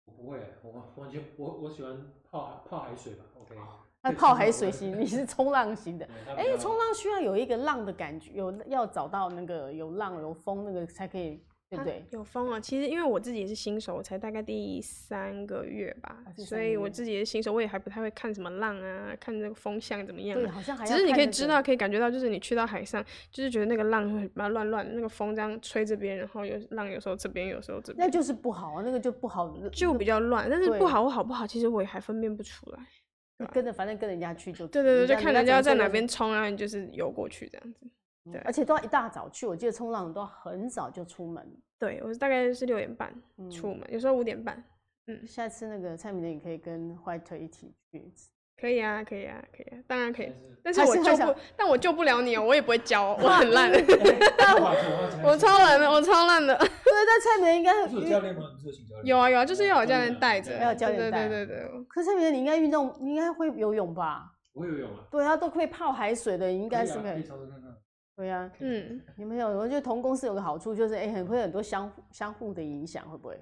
[0.07, 1.97] 我不会，我完全我我喜欢
[2.29, 3.25] 泡泡海水吧。
[3.41, 3.55] OK。
[4.03, 6.07] 那泡海水型，你是冲浪型的。
[6.37, 11.43] 哎，冲浪需要有一个浪的感觉，有要找到那个有浪有风那个才可以。
[11.75, 12.05] 对不对？
[12.11, 12.61] 有风啊！
[12.61, 20.39] 其实因为我自己也是新手，我才大概第三个月吧，所以我自己也是新手，我也还不太会看什么浪啊，看这个风向怎么样。
[20.39, 28.07] 对，好像还只是你可以知道，可以感觉到，就是你去到海上，就是觉得那个浪会蛮乱乱，那个风这样吹这边，然后有浪，有时候这边，有时候这边。
[28.07, 30.49] 那就是不好啊，那个就不好，就比较乱。
[30.49, 32.79] 但是不好或好不好，其实我也还分辨不出来。
[33.53, 34.67] 跟着，反正跟人家去就。
[34.69, 37.81] 对对对，就看人家在哪边冲，然后你就是游过去这样子。
[38.33, 41.45] 对，而且都要一大早去，我记得冲浪都要很早就出门。
[41.79, 43.13] 对，我大概是六点半
[43.51, 44.63] 出门，嗯、有时候五点半。
[45.07, 48.03] 嗯，下次那个蔡明的你可以跟 White 一起去。
[48.57, 50.33] 可以啊，可以啊，可以啊，当然可以。
[50.63, 53.71] 但是我救不，但我救不了你哦，我也不会教，我 很烂。
[55.23, 56.57] 我超烂的，我超烂的。
[56.57, 58.43] 对，但蔡明应该 有教练吗？
[59.03, 61.29] 有啊有啊，就是要有教练带着，要有教练带。
[61.29, 61.69] 对对对。
[61.89, 64.33] 可是蔡明，你应该运动，你应该会游泳吧？
[64.55, 65.05] 我会游泳啊。
[65.11, 67.29] 对啊，都会泡海水的，应该是可以。
[68.17, 69.49] 对呀，嗯，有没有？
[69.49, 73.39] 我觉得同公司有个好处就是，哎，很会很多相相互的影响，会不会？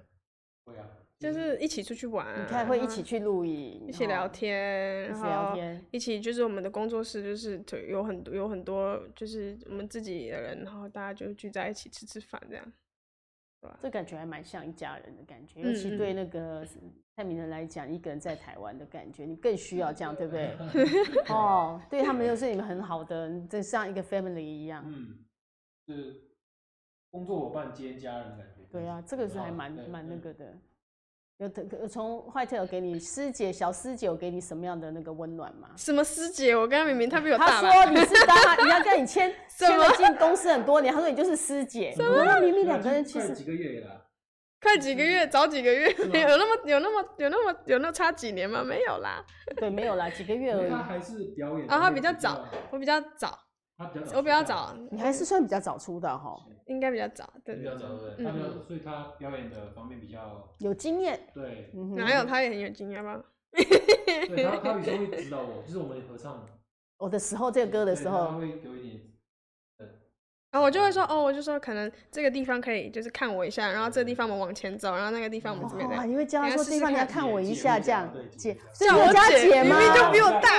[0.65, 12.73] 会啊，就是一起出去玩，你看会一起去露营，一起聊天，一起聊天，一起就是我们的工作室，就是有很多有很多就是我们自己的人，然后大家就聚在一起吃吃饭这样。
[13.81, 16.67] 这感觉还蛮像一家人的感觉，尤其对那个
[17.17, 20.57] 蔡明人来讲，一个人在台湾的感觉，你更需要这样，对不对？
[21.29, 24.83] 哦，对他们又是你们很好的，就像一个 family 一样。
[24.87, 25.19] 嗯，
[25.87, 26.21] 是
[27.11, 28.63] 工作伙伴兼家人的感觉。
[28.71, 30.55] 对啊，这个是还蛮蛮那个的。
[31.39, 35.71] 有从坏特有给你师姐小师姐有给你什么样的那个温暖吗？
[35.77, 36.55] 什么师姐？
[36.55, 37.61] 我跟他明明他比我大。
[37.61, 41.93] 他说你是他，你要跟你签 签了进公司很多年，他说你就是师姐。
[41.99, 44.02] 我说那明明两个人其实几个月了，
[44.63, 48.63] 快几个月，早几个月， 有那么有那么有那么有那么差几年吗？
[48.63, 49.25] 没有啦，
[49.57, 50.71] 对，没有啦，几个月而已。
[50.71, 53.39] 他还是表演啊，他比较早，我比较早。
[54.15, 63.21] 我比较早，你还是算比较早出的哈，应该比较早，对，比较早对，他就所以他表演的方面比较有经验，对，哪有他也很有经验吗？
[63.51, 66.47] 对，他他有时候会指导我，就是我们合唱。
[66.99, 69.03] 我的时候，这个歌的时候，他会给我一点。
[70.53, 75.89] 然后我就会说，哦，我就说可能这个地方可以，就是看我一下，然后这个地方我们往前走，然后那个地方我们这边。
[75.89, 79.79] 哇，你会教他说地方你要看我一下，这样姐，叫我家姐吗？
[79.79, 80.53] 明明就比我大。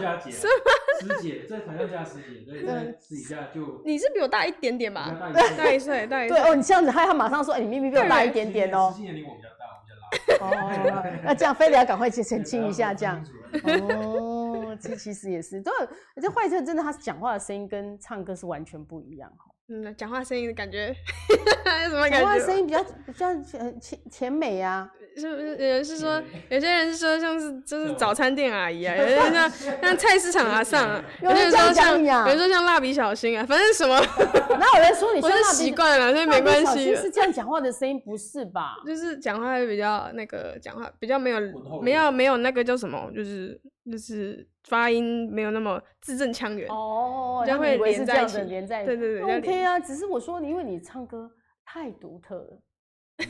[0.30, 1.16] 是吗？
[1.18, 3.82] 师姐在台上叫师姐，对，在私底下就。
[3.84, 5.14] 你是比我大一点点吧？
[5.54, 6.38] 大一岁，大一岁。
[6.38, 8.94] 对哦，你这样子，害他马上说，哎，你明明比我大一点点哦。
[8.98, 11.00] 年龄我比较大，我比较老。
[11.02, 13.22] 哦，那这样非得要赶快去澄清一下，这样。
[13.62, 14.39] 哦，
[14.80, 15.72] 这其实也是，对，
[16.16, 19.46] 而且坏特真的，他讲话的声音跟唱歌是完全不一样哈。
[19.68, 20.88] 嗯，讲话声音的感觉，
[21.84, 22.18] 有什么感觉？
[22.18, 23.32] 讲话声音比较比较
[23.80, 24.90] 甜甜美啊。
[25.16, 29.50] 是不是有人是说，有些人是说像是就是早餐店阿姨啊，有些人像
[29.82, 34.00] 像菜市场阿上啊，有些人说像有人说像蜡笔小新啊，反正什么。
[34.58, 35.20] 那有人说你？
[35.20, 36.94] 我是习惯了，所以没关系。
[36.94, 38.76] 是这样讲话的声音，不是吧？
[38.86, 41.40] 就是讲话会比较那个，讲话比较没有
[41.82, 48.86] 没有没有那个叫什么，就是就是发音没有那么字正腔圆哦，就会连在一起，连在一起。
[48.86, 49.80] 对对对，OK 啊。
[49.80, 51.30] 只是我说你，因为你唱歌
[51.64, 52.62] 太独特了。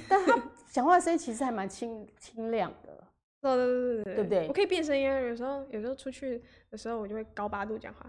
[0.08, 0.40] 但他
[0.70, 3.04] 讲话的声音其实还蛮清清亮的，
[3.40, 4.48] 对对对对，对不对？
[4.48, 8.00] 我可以变声音啊，有时候有时候出去的时候，我就会高八度讲话。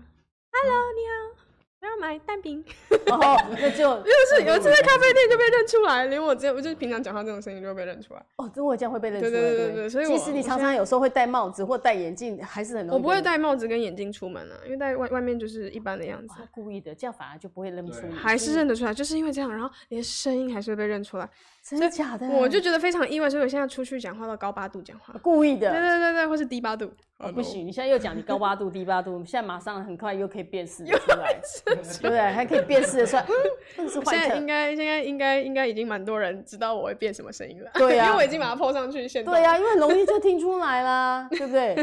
[0.52, 1.51] Hello，你好。
[1.82, 2.63] 我要买蛋饼，
[3.08, 8.24] 然 后那就 就是有一次在咖啡店就被认出来，连我这我就平常讲话这种声音就会被认出来。
[8.36, 9.32] 哦，真我这样会被认出来。
[9.32, 12.98] 对对对对，所以其实你常常有时候会戴帽子或戴眼镜，还是很容易。
[12.98, 16.36] 我不会戴帽子跟眼镜出门啊，因为戴外外面就是一般的样子。
[16.52, 18.12] 故意的，这样反而就不会认出来。
[18.12, 21.28] 还是认得出来，就是因为这样，然后连声音还是会被认出来。
[21.63, 22.28] 真的假的？
[22.28, 25.71] 我就觉得非常意外，所以我现在出去讲话都高八度讲话，故意的。
[25.71, 26.91] 对对对对，或是低八度。
[27.19, 32.19] 哦，不行，你现在又讲你高八度、低八度， 现在马上很快又可以辨识出来，对不对？
[32.19, 33.26] 还可以辨识的出来。
[33.88, 39.32] 现在应该现在应该应该已经蛮多人知道我会变什么声音了，对呀， 因为我已经把它 po 上去，现在。
[39.32, 41.76] 对呀，因为很容易就听出来啦，对不对？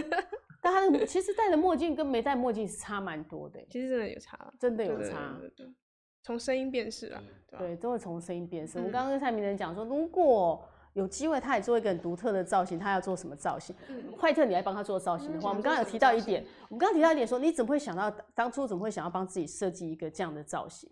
[0.61, 5.39] 但他的其实戴的墨镜跟没戴墨镜是差蛮多的，其实真的有差，真的有差，
[6.23, 7.23] 从声音辨识啊，
[7.59, 8.79] 对，都会从声音辨识。
[8.79, 10.63] 我刚刚跟蔡明仁讲说，如果。
[10.95, 12.77] 有机会，他也做一个很独特的造型。
[12.77, 13.77] 他要做什么造型？
[14.19, 20.91] 坏特，你来帮他做造型的话，我们刚刚有提到一点，我们刚刚提到一点，说你怎么会想到当初怎么会想要帮自己设计一个这样的造型？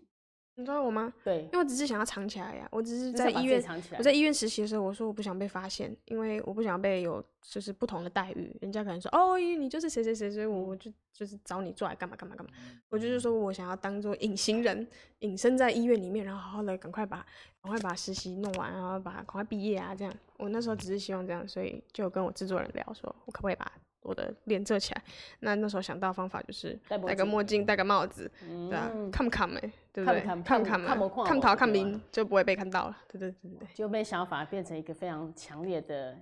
[0.59, 1.13] 你知道我吗？
[1.23, 2.67] 对，因为我只是想要藏起来呀。
[2.71, 3.63] 我只是在医院，
[3.95, 8.57] 我在医院实习的时候，我说我不想被发现，因为我不想被有就是不同的待遇。
[8.59, 12.51] 人家可能说哦，你就是谁谁谁，所以我我就就是找你做来干嘛干嘛干嘛。
[12.89, 14.87] 我就是说我想要当做隐形人，
[15.19, 17.17] 隐身在医院里面，然后好好的赶快把
[17.61, 20.11] 赶快把实习弄完，然后把赶快毕业啊这样。
[20.37, 23.71] 我那时候只是希望这样，所以就跟我制作人聊说，我可不可以把
[24.07, 25.03] 我的脸遮起来。
[25.41, 29.59] 那那时候想到方法就是戴个墨镜，戴个帽子，嗯、对啊，看不看没？
[29.91, 30.21] 对不对？
[30.21, 31.09] 看不看嘛？
[31.25, 32.97] 看逃看兵就不会被看到了。
[33.09, 36.17] 对对对对，就没想到反而变成一个非常强烈的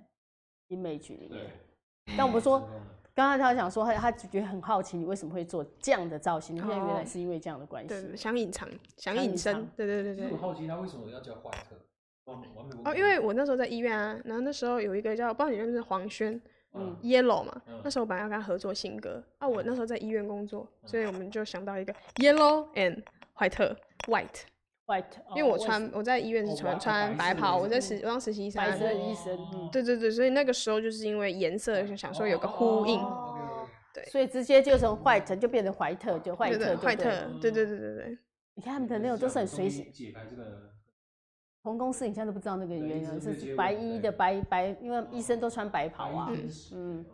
[0.68, 1.46] image 里面。
[2.16, 2.60] 但我们说，
[3.14, 6.56] 刚刚他讲说他他觉得很好奇，你为什么会做这样的造型？
[6.56, 9.68] 因为原来是因为这样的关系，对，想隐藏，想隐身。
[9.76, 10.30] 对对对对。
[10.32, 11.76] 我好奇他为什么要叫坏特？
[12.84, 16.40] 哦，因为我那时候在医院啊，然后那时候有一个叫不知道你认不认识黄轩，
[16.78, 23.02] 嗯，Yellow 嘛，那时候我本来要跟他合作新歌啊，我那时候在医院工作，所以我们就想到一个 Yellow and
[23.34, 24.42] 坏特 White
[24.86, 33.00] White，因为我穿我在医院是穿穿白袍，我在实我当实习医生，白色医生，对对对，所以那个时候就是因为颜色就想说有个呼应，
[33.92, 37.10] 对，所以直接就从 White 就变成怀特，就坏特，坏特，
[37.40, 38.18] 对对对对对，
[38.54, 39.84] 你看他们的那种都是很随性。
[41.66, 46.30] 同公司你现在都不知道那个原因，是白衣的白白，因为医生都穿白袍啊。
[46.72, 47.04] 嗯，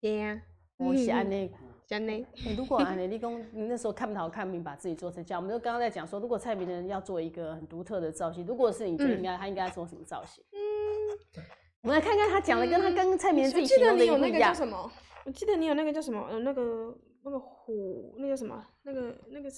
[0.00, 0.40] 对呀，
[0.76, 1.50] 我是安 内，
[1.90, 2.24] 安内。
[2.56, 10.44] 如果安内，你讲你那时候看不到看明，把自己做成这样，我们就刚刚在讲说，如果蔡明的人要做一个很独特的造型，如果是你觉得应该他应该做什么造型？
[10.54, 11.42] 嗯，
[11.82, 14.14] 我们来看看他讲的跟他跟蔡明自己形容的一样。
[14.14, 14.92] 我记得你有那个叫什么？
[15.24, 16.24] 我记得你有那个叫什么？
[16.30, 18.64] 呃，那个那个虎，那个什么？
[18.84, 19.50] 那个那个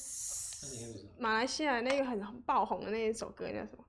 [1.18, 3.84] 马来西亚那个很爆红的那一首歌叫什么？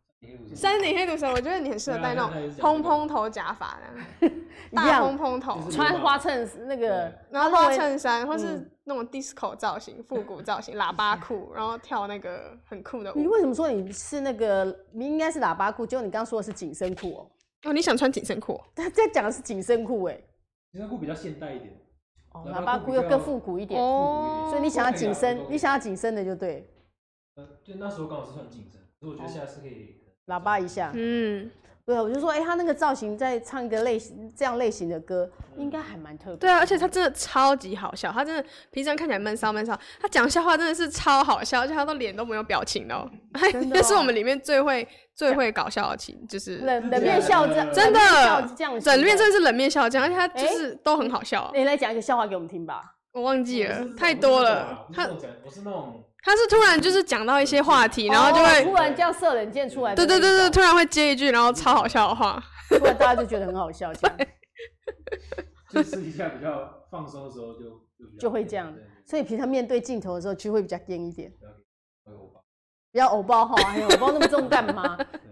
[0.55, 4.29] 山顶黑毒蛇，我觉得你很适合戴那种蓬蓬头假发的，
[4.71, 13.17] 大蓬蓬头，穿花衬那个，然后花衬衫，或是那种 disco 造型、复古造型、喇叭裤， 然后跳那个很酷的舞。
[13.17, 14.65] 你为什么说你是那个？
[14.91, 17.31] 你应该是喇叭裤，结果你刚刚说的是紧身裤哦。
[17.63, 18.59] 哦，你想穿紧身裤？
[18.75, 20.13] 他在讲的是紧身裤，哎，
[20.71, 21.73] 紧身裤比较现代一点，
[22.33, 26.69] 哦，喇叭裤又更复古一点，哦，所以你想要紧身，你想要紧身的就对。
[27.37, 30.00] 呃，就那时候刚好是穿紧身，所以我觉得现在是可以。
[30.31, 31.51] 喇叭一下，嗯，
[31.85, 36.37] 对，我就说，哎、欸，他那个造型在唱一个类型这样类型的歌，应该还蛮特别。
[36.37, 47.99] 对啊，而且他真的超级好笑，他真的平常看起来闷骚闷骚，他讲笑话真的是超好笑，而且他的脸都没有表情的，那、哦、 是我们里面最会最会搞笑的情，就是冷冷面笑匠，真的，
[48.79, 51.49] 整面真的是冷面笑匠，而且他就是都很好笑。
[51.53, 52.81] 你、欸欸、来讲一个笑话给我们听吧。
[53.11, 54.87] 我忘记了，太多了。
[54.93, 55.09] 他
[55.43, 56.01] 我是那种。
[56.23, 59.95] 他是突然就是讲到一些话题，然后就会突然叫射冷箭出来。
[59.95, 64.17] 对对对对，突然会接一句，然后超好笑的话，突然大家就觉得很好笑，这样。
[65.69, 68.73] 就私底下比较放松的时候就就会这样，
[69.05, 71.31] 所以平常面对镜头的时候就会比较硬一点。
[72.91, 74.97] 不要偶包哈，还有偶包那么重干嘛？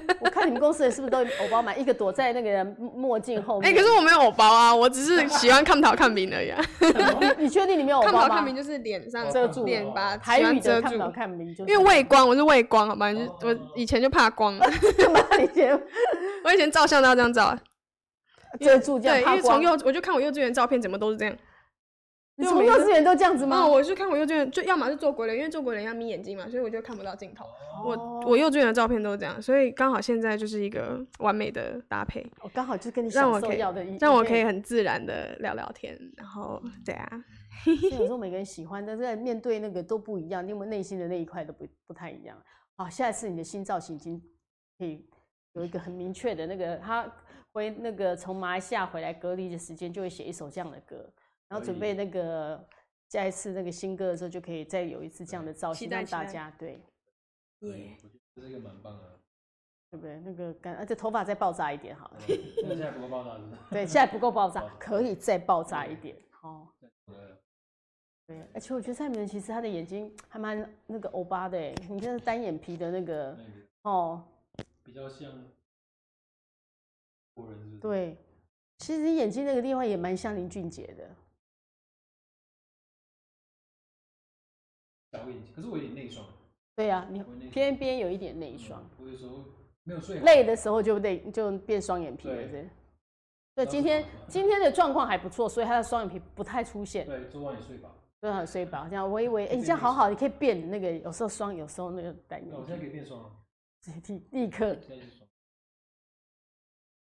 [0.20, 1.78] 我看你们公司人是不是都偶包满？
[1.78, 3.70] 一个躲在那个墨镜后面。
[3.70, 6.52] 哎，可是我没有偶包啊，我只是喜欢看不到看明而已。
[7.38, 8.20] 你确定你没有偶包吗？
[8.20, 13.12] 看桃看明就是脸上遮住，脸把台语的看不到看明，因为畏光，我是畏光，好吧？
[13.12, 14.54] 就我以前就怕光。
[14.56, 15.80] 以 前
[16.44, 17.56] 我以前照相都要这样照，
[18.60, 19.16] 遮住这样。
[19.18, 21.36] 对，因为从幼我就看我幼稚园照片，怎么都是这样。
[22.36, 23.60] 你从幼稚园都这样子吗？
[23.60, 27.44] 哦，我是看我幼稚园，就要么是做鬼脸，因为做鬼脸要眯眼睛嘛，所以我就看不到镜头。
[27.84, 32.26] 我我幼稚园的照片都是这样，所以刚好现在就是一个完美的搭配。
[32.42, 37.24] 我刚好就跟你享受要的，让我可以很自然的聊聊天，然后对啊。
[37.92, 42.36] 有时候每个人喜欢，但是在面对那个都不一样，因为内心的那一块都不不太一样。
[42.76, 44.20] 好，下一次你的新造型已经
[44.76, 45.06] 可以
[45.52, 47.10] 有一个很明确的那个，他
[47.52, 51.08] 回那个从马来西亚回来隔离的时间，就会写一首这样的歌。
[51.54, 52.68] 然后准备那个
[53.10, 56.80] 下一次那个新歌的时候，就可以再有一次这样的造型让大家对。
[57.60, 59.20] 对，我觉得这是一个蛮棒的，
[59.92, 60.18] 对不对？
[60.24, 62.16] 那个感，而且头发再爆炸一点好了。
[62.26, 63.40] 现在不够爆炸，
[63.70, 66.16] 对，现在不够爆炸，可以再爆炸一点。
[66.42, 66.66] 哦，
[68.26, 71.56] 对，而且我觉得蔡明仁其实他的眼睛还蛮那个欧巴的，
[71.88, 73.38] 你看单眼皮的那个
[73.82, 74.26] 哦，
[74.82, 75.30] 比较像
[77.32, 78.18] 国人，对，
[78.78, 81.08] 其实你眼睛那个地方也蛮像林俊杰的。
[85.14, 86.26] 小眼睛，可是我有点内双。
[86.74, 88.82] 对呀、啊，你偏偏有一点内双。
[88.98, 89.44] 我有时候
[89.84, 92.34] 没有睡，累的时候就累，就变双眼皮了。
[92.34, 92.68] 对，
[93.54, 97.06] 对，今天今天的状况还不错，所以他的双眼皮不太出现。
[97.06, 97.94] 对，昨晚也睡饱。
[98.20, 102.52] 昨晚睡饱，这样微微，哎，你这样好好，你可以变那个，有时候双，有时候那个单眼。
[102.52, 103.30] 我现在可以变双。
[104.08, 104.76] 立立刻。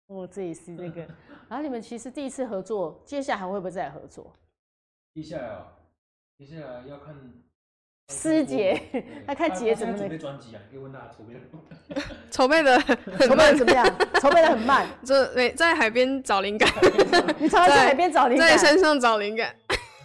[0.05, 1.01] 我，这也是那个。
[1.49, 4.31] 然后你们其实第一次合作，接下来还会不会再合作？
[5.15, 5.73] 接下来啊，
[6.37, 7.15] 接下来要看。
[8.09, 8.79] 师姐，
[9.25, 10.61] 那看姐怎么准备专辑啊？
[10.69, 11.33] 可以问他筹备
[12.29, 12.79] 筹备的
[13.19, 13.85] 筹备的 怎么样？
[14.21, 14.87] 筹备的很慢。
[15.03, 16.69] 这没，在海边找灵感。
[17.39, 19.55] 你常常在海边找灵感，在山上找灵感。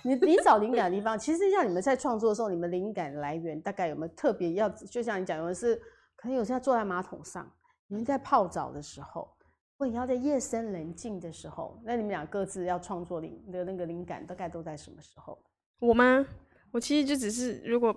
[0.05, 4.69] 你你找灵感的地方，其实像你们在创作的时候，你们灵感来源大概有没有特别要？
[4.69, 5.75] 就像你讲，有的是
[6.17, 7.51] 可能有时候坐在马桶上，
[7.89, 9.29] 你们在泡澡的时候，
[9.77, 15.37] 或你要在夜深人静的时候，那你们俩各自要创作灵的那个灵感大概都在什么时候？
[15.81, 16.25] 我吗？
[16.73, 17.95] 我其实就只是如果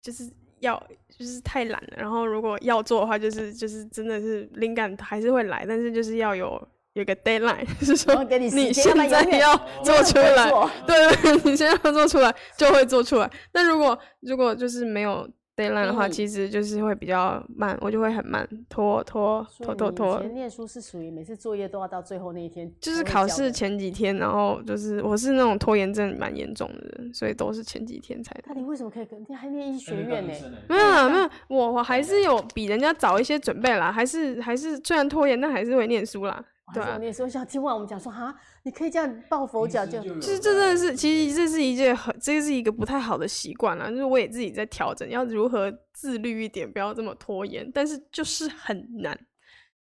[0.00, 0.28] 就是
[0.60, 0.82] 要
[1.16, 10.50] 就是太懒了，然后如果要做的话，就是就是真的是灵感还是会来，但是就是要有有个 deadline， 是说你现在要做出来，
[10.86, 13.30] 对对，你现在要做出来就会做出来。
[13.52, 15.28] 那如果如果就是没有。
[15.58, 20.18] Deadline 的话，其实就是会比较慢，我就会很慢，拖拖拖拖拖。
[20.20, 28.34] 以前念书是属于每次作业都要到最后那一天，就是考试前几天，然后就是我是那种拖延症蛮严重的人，所以都是前几天才。
[28.46, 29.18] 那你为什么可以跟？
[29.28, 30.32] 你还念医学院呢？
[30.68, 36.44] 没有啊，没有，我我还是有比人家早一些准备啦，还是还是虽然拖延，但还是会念书啦。
[36.74, 38.34] 对啊，念书想听完我们讲说哈。
[38.64, 43.88] 你可以这样抱佛脚，就其实这真的是，其实这是一件很，这是一个不太好的习惯啦。
[43.88, 47.70] 就是我也自己在调整，要如何自律一点，不要这么拖延。
[47.72, 49.18] 但是就是很难。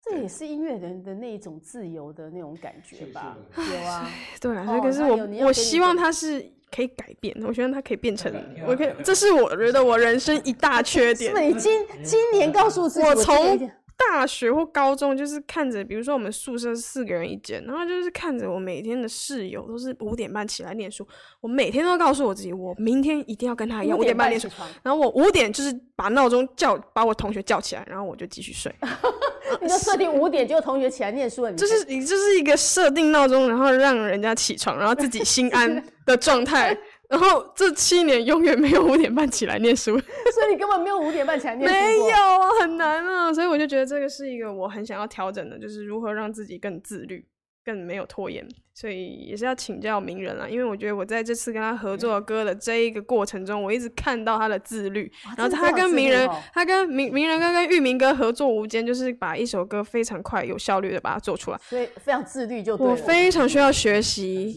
[0.02, 3.36] 这也是音乐人的那一种自由的那种感觉吧？
[3.56, 4.10] 有啊，
[4.40, 4.78] 对啊。
[4.80, 8.30] 可是我我希望他是可以改变，我希望他可以变成，
[8.66, 11.34] 我可以， 这是我觉得我人生一大缺点。
[11.34, 13.70] 是你今今年告诉自己，我从。
[13.96, 21.06] 大学或高中就是看着，比如说我们宿舍四个人一间，然后就是看着我每天的室友都是五点半起来念书，
[21.40, 24.48] 我每天都告诉我自己，我明天一定要跟他一样五点半念书。
[24.82, 28.74] 然后我五点就是把闹钟叫，把我同学叫起来，然后我就继续睡。
[29.62, 36.76] 你就设定五点就同学起来念书了， 就是你就是一个设定闹钟，然后让人家起床，然后自己心安的状态。
[37.08, 39.96] 然后这七年永远没有五点半起来念书，
[40.34, 41.74] 所以你根本没有五点半起来念书。
[41.74, 47.24] 没有啊，很难啊，所以我就觉得这个是一个我很想要调整的，就是如何让自己更自律。
[47.66, 50.48] 更没有拖延，所以也是要请教名人了。
[50.48, 55.10] 因为我觉得我在这次跟他合作歌的这一个过程中，我一直看到他的自律。
[55.36, 61.58] 然后他跟名人，他跟名名人哥跟玉明哥合作无间，就是把一首歌非常快、有效率的把它做出来。
[61.58, 62.86] 所以非常自律就对。
[62.86, 64.54] 我非常需要学习，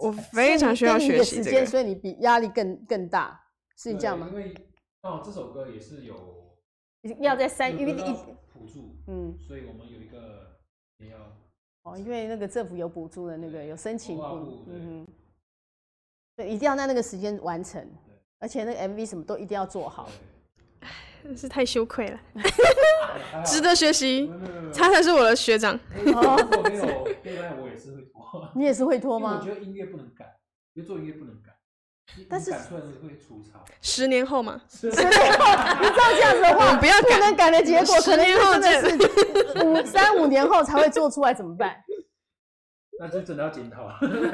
[0.00, 1.64] 我非常需要学习这个。
[1.64, 3.40] 所以你比压力更更大，
[3.78, 4.28] 是这样吗？
[4.32, 4.52] 因为
[5.02, 6.16] 哦，这首歌也是有
[7.20, 8.14] 要在三，因为一
[8.52, 10.58] 辅助，嗯，所以我们有一个
[10.98, 11.45] 也要。
[11.86, 15.06] 哦，因为那个政府有补助的那个有申请过，嗯哼，
[16.36, 17.88] 对，一定要在那个时间完成，
[18.40, 20.10] 而且那个 MV 什么都一定要做好，
[21.22, 22.20] 真是太羞愧了，
[23.46, 24.28] 值得学习，
[24.74, 25.74] 他才是我的学长。
[25.76, 26.84] 哦，没有，
[27.62, 29.38] 我也是会拖，你也是会拖吗？
[29.40, 30.36] 我觉得音乐不能改，
[30.74, 31.55] 因为做音乐不能改。
[32.30, 32.54] 但是
[33.82, 35.10] 十年后嘛，十年后，
[35.80, 41.76] 你照这样子的话，不要不能改的结果，可能真的是五三五年后才会做出来，怎么办？
[42.98, 43.90] 那就真的要检讨，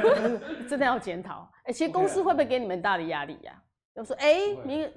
[0.69, 1.51] 真的要检讨。
[1.65, 3.53] 哎，其实公司会不会给你们大的压力呀？
[3.95, 4.89] 要说，哎，明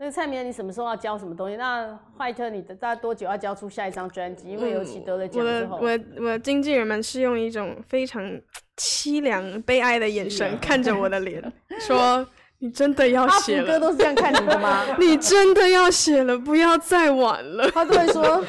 [0.00, 1.56] 那个蔡明，你什么时候要交什么东西？
[1.56, 4.48] 那坏特，你大概多久要交出下一张专辑？
[4.48, 8.40] 因为尤其得了奖之后，我的我的经纪人们是用一种非常。
[8.82, 12.26] 凄凉、悲哀的眼神看着我的脸，说
[12.60, 14.86] ：“你真的要写了？”哥都是这样看你的吗？
[14.98, 17.70] 你真的要写了，不要再晚了。
[17.72, 18.42] 他都会说：“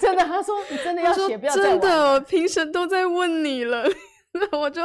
[0.00, 3.88] 真的。”他说：“你真的要写，不要再晚了。”真的，评审都在问你了。
[4.38, 4.82] 那 我就，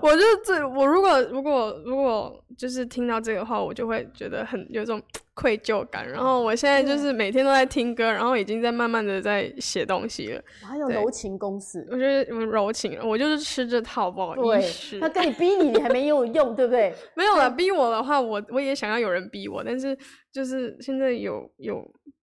[0.00, 5.00] 我就这，我如果如果如果就是听到这个话，我就会觉得很有种
[5.34, 6.08] 愧疚感。
[6.08, 10.42] 然后我现在就是每天都在听歌，然后已经在慢慢的在写东西了。
[10.62, 14.98] 还有柔情公式，我觉得柔情，我就是吃这套，不好意思。
[15.00, 16.92] 他跟你逼你，你还没有用，对不对？
[17.14, 19.96] 没有了，逼我的话，我我也想要有人逼我，但是
[20.32, 21.82] 就是现在有有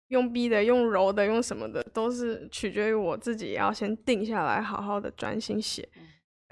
[0.07, 5.87] 用逼的，用柔的，用什么的，都是取决于我自己，要先定下来，好好的专心写。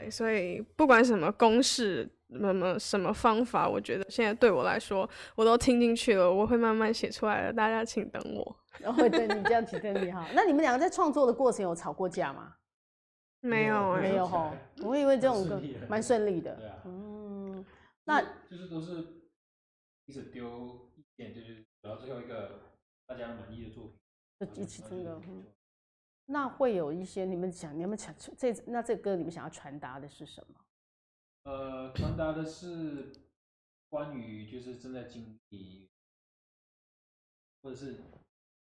[0.10, 6.32] 所以不管什么公式，什么什么方法，我觉得现在对我来说，我都听进去了。
[6.32, 8.56] 我会慢慢写出来的，大家请等我。
[8.80, 10.28] 然后等你这样，请等你哈。
[10.34, 12.56] 那你们两个在创作的过程有吵过架吗？
[13.42, 14.54] 没有，没有哈。
[14.84, 16.56] 我以为这种歌蛮顺利的。
[16.56, 16.82] 对啊。
[16.86, 17.66] 嗯，
[18.06, 19.06] 那就是都是
[20.06, 22.74] 一直丢一点，就是然后最后一个
[23.08, 23.94] 大家满意的作
[24.40, 25.20] 品，就一起真的。
[26.32, 30.56] 那会有一些你们想，你们想这那这个歌你们想要传达的是什么？
[31.44, 33.12] 呃，传达的是
[33.90, 35.90] 关于就是正在经历，
[37.62, 37.98] 或者是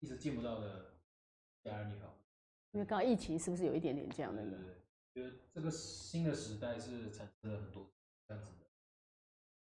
[0.01, 0.97] 一直见不到的
[1.63, 2.19] 家人也好。
[2.73, 4.43] 因为刚刚疫情是不是有一点点这样的？
[4.43, 4.75] 对对对，
[5.15, 7.91] 就是这个新的时代是产生了很多
[8.29, 8.67] 这样子的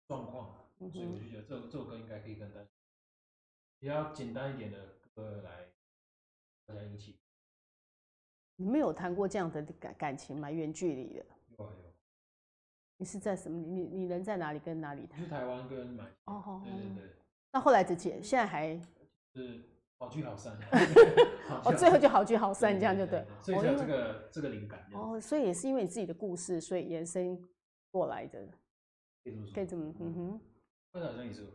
[0.08, 2.68] 状况，嗯、所以我就觉得这首这首歌应该可以跟大家
[3.78, 5.72] 比较简单一点的歌来
[6.64, 7.18] 大家一起。
[8.60, 10.50] 你没有谈过这样的感感情吗？
[10.50, 11.24] 远距离的。
[11.56, 11.72] 有有。
[12.98, 13.58] 你是在什么？
[13.58, 14.58] 你你人在哪里？
[14.58, 15.18] 跟哪里谈？
[15.18, 16.04] 去台湾跟马。
[16.26, 16.62] 哦哦。
[16.62, 17.16] 对对对。
[17.52, 18.78] 那后来的姐现在还？
[19.34, 19.62] 是
[19.98, 20.54] 好聚好散。
[21.64, 23.24] 哦，最后就好聚好散，这样就对。
[23.40, 24.86] 所以有这个这个灵感。
[24.92, 27.42] 哦，所以也是因为你自己的故事，所以延伸
[27.90, 28.46] 过来的。
[29.54, 30.40] 可以这么，嗯哼。
[30.92, 31.48] 好像也是有。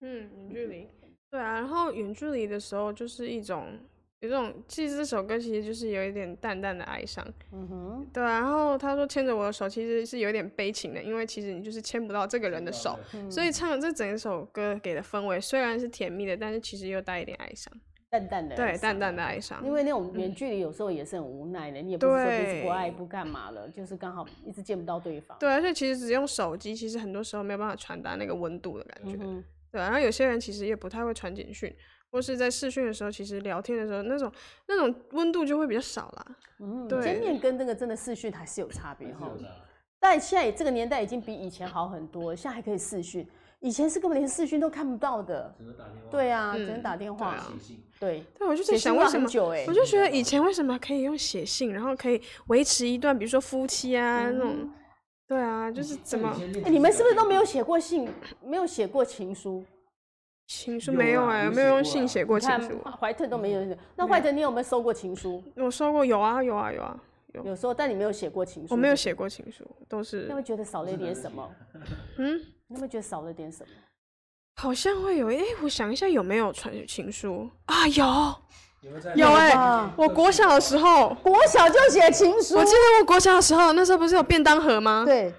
[0.00, 0.88] 嗯，远距离。
[1.30, 3.78] 对啊，然后远距离的时候就是一种。
[4.20, 8.40] 有这种，其实这首歌其实就是有一点淡淡的哀伤，嗯哼，对啊。
[8.40, 17.70] 然后他说牵着我的手，其实是有点悲情的，因为其实你就是牵不到这个人的手，嗯、所以唱这整首歌给的氛围虽然是甜蜜的，但是其实又带一点哀伤，
[18.08, 19.62] 淡淡的，对，淡淡的哀伤。
[19.62, 25.36] 因为那种远距离有时候也是很无奈的，嗯、你也不是说不爱不干嘛了，就是刚好一直见不到对方。
[25.38, 29.78] 对，而且其实只用手机，其实很多时候没有办法传达那个温度的感觉，嗯、对。
[29.82, 31.70] 然后有些人其实也不太会传简讯。
[32.14, 34.32] 或是在视讯的时候，其实聊天的时候，那种
[34.68, 36.26] 那种温度就会比较少啦。
[36.60, 39.28] 嗯，对，见面跟那个真的视讯还是有差别哈。
[39.98, 43.26] 但现在这个年代已经比以前好很多，现在还可以视讯，
[43.58, 45.52] 以前是根本连视讯都看不到的。
[45.58, 46.10] 只能打电话。
[46.12, 47.36] 对啊，只能打电话。
[47.38, 47.82] 写信。
[47.98, 48.24] 对。
[48.38, 49.28] 对，我就在想为什么？
[49.66, 54.70] 我就觉得以前为什么可以用写信，然后可以维持一段，比如说夫妻啊那种。
[55.26, 56.32] 对啊，就是怎么？
[56.64, 58.08] 哎，你们是不是都没有写过信？
[58.40, 59.64] 没有写过情书？
[60.46, 62.80] 情书没有哎，没有用信写过情书。
[63.00, 63.76] 怀特都没有。
[63.96, 65.42] 那怀特，你有没有收过情书？
[65.56, 66.96] 我收过，有啊，有啊，有啊，
[67.32, 67.44] 有。
[67.46, 68.74] 有时候，但你没有写过情书。
[68.74, 70.26] 我没有写过情书，都是。
[70.28, 71.50] 那会觉得少了一点什么？
[72.18, 72.40] 嗯？
[72.66, 73.70] 你会觉得少了点什么？
[74.56, 77.88] 好像会有，哎，我想一下，有没有传情书啊？
[77.88, 78.04] 有，
[79.16, 82.56] 有哎，我国小的时候，国小就写情书。
[82.56, 85.04] 我记得我国小的时候，那时候不是有便当盒吗？
[85.06, 85.32] 对。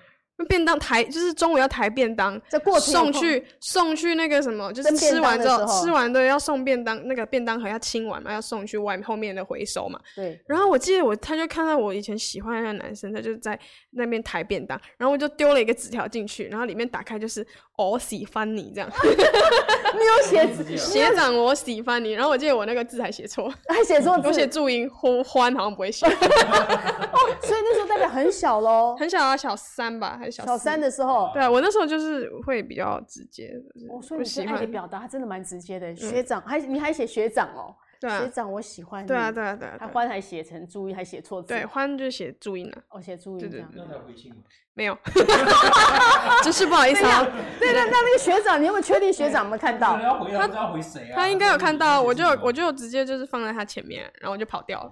[0.49, 2.39] 便当抬就是中午要抬便当，
[2.81, 9.99] 送去送去那个什么，就是吃完之后吃完对要送便当，那个便当盒要清完嘛，要送去外面后面的回收嘛。
[10.15, 10.37] 对。
[10.47, 13.57] 然后我记得我他就看到我以前喜欢的那个男生，他就在
[13.91, 17.45] 那边抬便当，然后我就丢了一个纸条进去，然后里面打开就是
[17.77, 18.89] 我喜欢你这样。
[19.95, 22.11] 你有写字，学长我喜欢你。
[22.11, 26.05] 然后我记得我那个字还写错，还写错，我写注音欢欢好像不会写。
[26.11, 30.31] 哦，所以那时候代表很小喽，很小啊，小三吧还是。
[30.31, 33.53] 小小三的时候，对啊，我那时候就是会比较直接，
[33.89, 35.95] 我说你是爱的表达，他真的蛮直接的。
[35.95, 44.37] 学长，还你还写学长哦，对学长我喜欢你，对啊对啊对啊，他欢还写成注音，还写错字，对，欢就写注音了，哦写注音这样，那他回信吗？
[44.77, 44.97] 没有，
[46.43, 47.23] 真是不好意思啊。
[47.57, 49.97] 对对，那那个学长，你有没有确定学长有没有看到？
[49.97, 50.47] 他
[51.15, 54.91] 他应该有看到，我就我就直接就是放在他前面，然后我就跑掉了。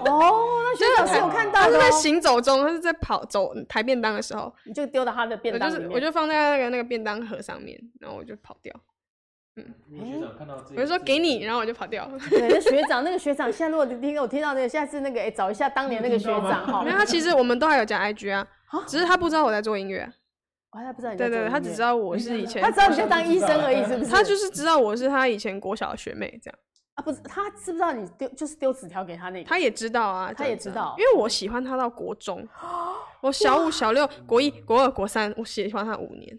[0.00, 8.70] 哦，那学长是有看到，他是在行走中，他是在跑走抬便当的时候，你就丢到他的便当就是，我就放在那个那个便当盒上面，然后我就跑掉。
[9.56, 9.64] 嗯，
[10.06, 12.06] 学长看到这，我就说给你，然后我就跑掉。
[12.28, 16.82] 对，那学长，那个学长，现在如果听我听到那个，下次那个哎，找一下当年那个学长哈。
[16.82, 18.46] 没有他其实我们都还有加 IG 啊。
[18.86, 20.02] 只是他不知道我在做音乐，
[20.72, 21.48] 哦，他不知道你在做音乐。
[21.48, 24.10] 对对，他只知道我是以前，他知道你在当医生而已，是不是？
[24.10, 26.58] 他就是知道我是他以前国小的学妹这样。
[26.96, 29.48] 啊，不是，他知不知道你丢就是丢纸条给他那个？
[29.48, 32.46] 他也知道啊，他也知道，因为我喜欢他到国中，
[33.22, 36.38] 我小五、小六、国一、国二、国三，我喜欢他五年。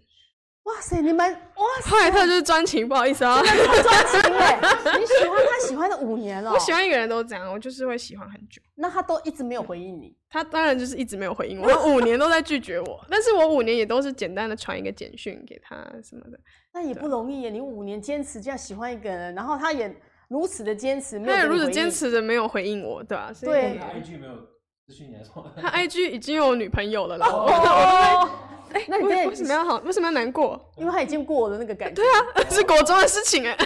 [0.68, 1.90] 哇塞，你们哇塞！
[1.90, 4.60] 后来他就是专情，不好意思啊，专情哎，
[5.00, 6.52] 你喜欢他喜欢了五年了。
[6.52, 8.62] 我喜欢一个人都这样，我就是会喜欢很久。
[8.76, 10.14] 那他都一直没有回应你？
[10.30, 13.00] 他当然就是一直没有回应我，我五年都在拒绝我。
[13.10, 16.38] 但是我五年也都是简单的传一个简讯给他什么的。
[16.74, 19.96] 那也不容易耶，你五年坚持这样喜欢一个人，然后他也
[20.28, 23.32] 如此的坚持，他也如此坚持的没有回应我，对吧？
[23.42, 23.80] 对。
[24.88, 25.52] 他 IG 没有私讯你还是什么？
[25.62, 27.28] 他 IG 已经有女朋友了啦。
[28.74, 29.78] 哎，那你为什么要好？
[29.80, 30.60] 为什么要难过？
[30.78, 32.02] 因为他已经过了那个感觉。
[32.02, 33.58] 对啊，是国中的事情哎。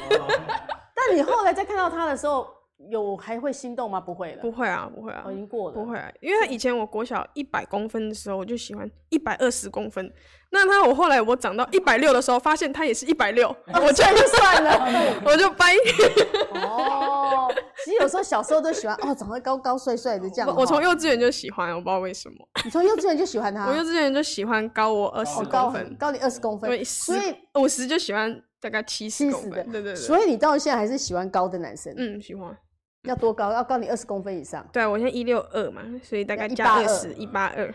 [0.96, 2.48] 但你后来再看到他的时候，
[2.90, 4.00] 有还会心动吗？
[4.00, 4.42] 不会了。
[4.42, 5.76] 不会啊，不会啊，我已经过了。
[5.76, 10.12] 不会啊，因为以前我国小一百公分的时候，我就喜欢一百二十公分。
[10.50, 15.74] 那他我后来我长到一百六的时候，发现他也是一百六， 我这样就算了，我就掰。
[16.54, 17.48] 哦，
[17.86, 20.56] 其实有时候小时候都喜欢哦，长得高高帅帅的这样。
[20.56, 22.36] 我从幼稚园就喜欢，我不知道为什么。
[22.66, 23.66] 你从幼稚园就喜欢他？
[23.68, 29.52] 我幼稚园就喜欢高我二十公分，高你二十公分，所以五十就喜欢大概七十公分。
[29.72, 29.96] 对对对。
[29.96, 31.94] 所以你到现在还是喜欢高的男生？
[31.96, 32.56] 嗯，喜欢。
[33.04, 33.52] 要多高？
[33.52, 34.68] 要高你二十公分以上？
[34.72, 37.74] 对，我现在一六二嘛，所以大概加二十，一八二。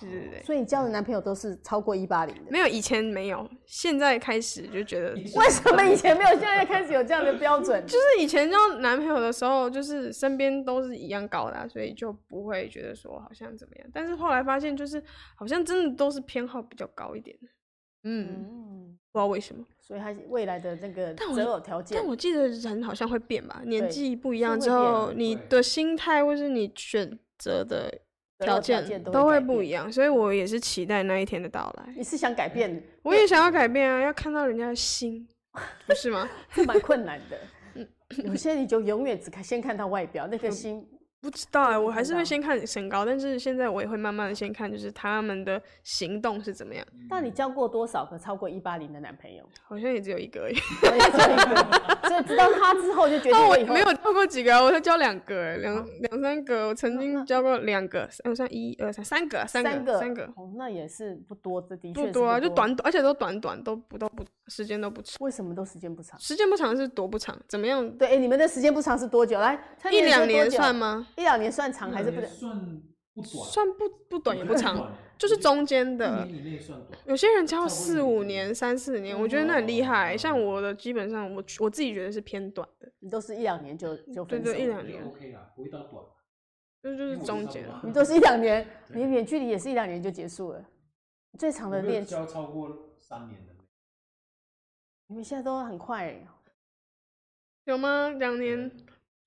[0.00, 2.52] 对对对，所以你交的男朋友都是超过一八零的？
[2.52, 5.12] 没有，以前没有，现在开始就觉得。
[5.34, 7.84] 为什么以前没有，现在开始有这样的标准？
[7.84, 13.88] 就是以前交男朋友的时候，就是身边都是一样高的啊，所以就不会觉得说好像怎么样。
[13.92, 15.02] 但是后来发现，就是
[15.34, 17.36] 好像真的都是偏好比较高一点。
[17.42, 17.48] 嗯，
[18.04, 19.64] 嗯，不知道为什么。
[19.80, 27.92] 所以他未来的那个择偶条件，但我记得人好像会变吧，年纪不一样之后，你的心态或是你选择的。
[28.40, 31.92] 条件都会不一样，所以我也是期待那一天的到来。
[31.96, 32.80] 你是想改变？
[33.02, 35.26] 我也想要改变啊，要看到人家的心，
[35.88, 36.30] 不是吗？
[36.54, 37.36] 是蛮困难的。
[37.74, 37.88] 嗯，
[38.26, 40.86] 有些你就永远只看先看到外表，那个心。
[41.20, 46.86] 不知道哎、欸，我还是会先看身高，但是现在我也会慢慢的先看，就是他们的行动是怎么样。
[47.10, 49.42] 那你交过多少个超过一八零的男朋友？
[49.64, 50.54] 好像也只有一个而已。
[52.08, 56.68] 所以直到他之后就觉得我没有交过几个，我才交两个，两两三个。
[56.68, 59.98] 我曾经交过两个，我算一二三三个，三个，三个。
[59.98, 65.16] 三个哦，那也是不多，这的确不多啊，就短短，而且都短短，都不都不时间都不长。
[65.20, 66.18] 为什么都时间不长？
[66.20, 67.36] 时间不长是多不长？
[67.48, 67.90] 怎么样？
[67.98, 69.38] 对，哎、欸，你们的时间不长是多久？
[69.40, 69.60] 来，
[69.90, 71.07] 一两年算吗？
[71.16, 72.82] 一两年算长还是不算
[73.14, 73.50] 不短？
[73.50, 76.26] 算不不短也不长，就是中间的。
[77.04, 80.16] 有些人交四五年、三四年，我觉得那很厉害。
[80.16, 82.90] 像我的，基本上我我自己觉得是偏短的。
[83.00, 84.44] 你都是一两年就就分手？
[84.44, 86.04] 对对，一两年 OK 啦，不会到短。
[86.80, 87.64] 就就是中间。
[87.82, 90.64] 你都是一两年，你远距离也是一两年就结束了。
[91.36, 93.52] 最长的恋交超过三年的。
[95.08, 96.14] 你们现在都很快，
[97.64, 98.10] 有吗？
[98.10, 98.70] 两年。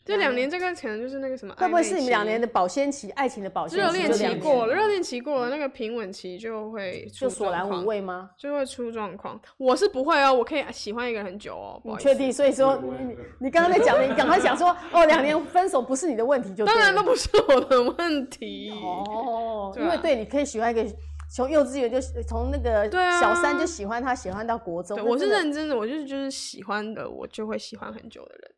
[0.04, 3.86] 这两年这个可能就是那个什么，会不会是你们两年的保鲜期，爱情的保鲜期？
[3.86, 8.32] 热恋期过了，热恋期过了，那个平稳期就会就索然无味吗？
[8.36, 9.40] 就会出状况。
[9.58, 11.80] 我是不会哦，我可以喜欢一个人很久哦。
[11.84, 12.34] 你确定？
[12.34, 19.72] 所以说你你刚刚在讲，你赶快讲说哦，两年分手不是你的问题，就当然都不是我的问题哦。
[19.78, 20.84] 因为对，你可以喜欢一个
[21.30, 22.90] 从幼稚园就从那个
[23.20, 25.00] 小三就喜欢他，喜欢到国中。
[25.06, 28.52] 我是认真的，我就是就是喜欢的，我就会喜欢很久的人。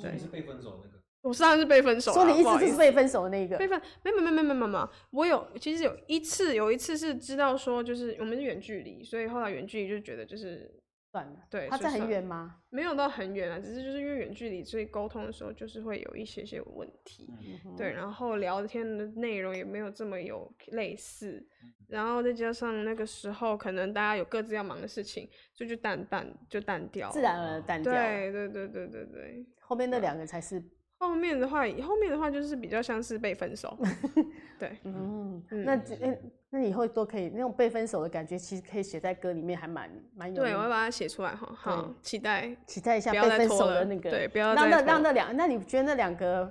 [0.00, 1.02] 对，你是被分手那个？
[1.22, 2.12] 我当然是被分手。
[2.12, 3.56] 说你意思就是被分手的那个？
[3.56, 3.80] 被分？
[4.02, 4.90] 没没没没没没没。
[5.10, 10.70] 我有，其实有一次，有一次是知道说，就是我们是远距离，所以后来远距离就觉得就是
[11.10, 11.38] 算了。
[11.48, 12.56] 对，他在很远吗？
[12.68, 17.26] 没有到很远啊，只是就是因为远距离，所以沟通的时候就是会有一些些问题。
[17.64, 21.42] 嗯、对，然后聊天的内容也没有这么有类似，
[21.88, 27.90] 然后再加上那个时候可能大家有各自要忙的事情，所以就淡淡就淡掉，自然而然淡掉。
[27.94, 29.46] 对对对对对对。
[29.66, 30.62] 后面那两个才是。
[30.98, 33.76] 后面的话，后面的话就是比较像是被分手。
[34.58, 40.42] 对，嗯，那那那以后都可以那种被分手的感觉，其实可以写在歌里面，还蛮蛮有。
[40.42, 41.46] 对，我要把它写出来哈。
[41.56, 44.08] 好，期待期待一下被分手的那个。
[44.08, 46.50] 对，不要让那让那两，那你觉得那两个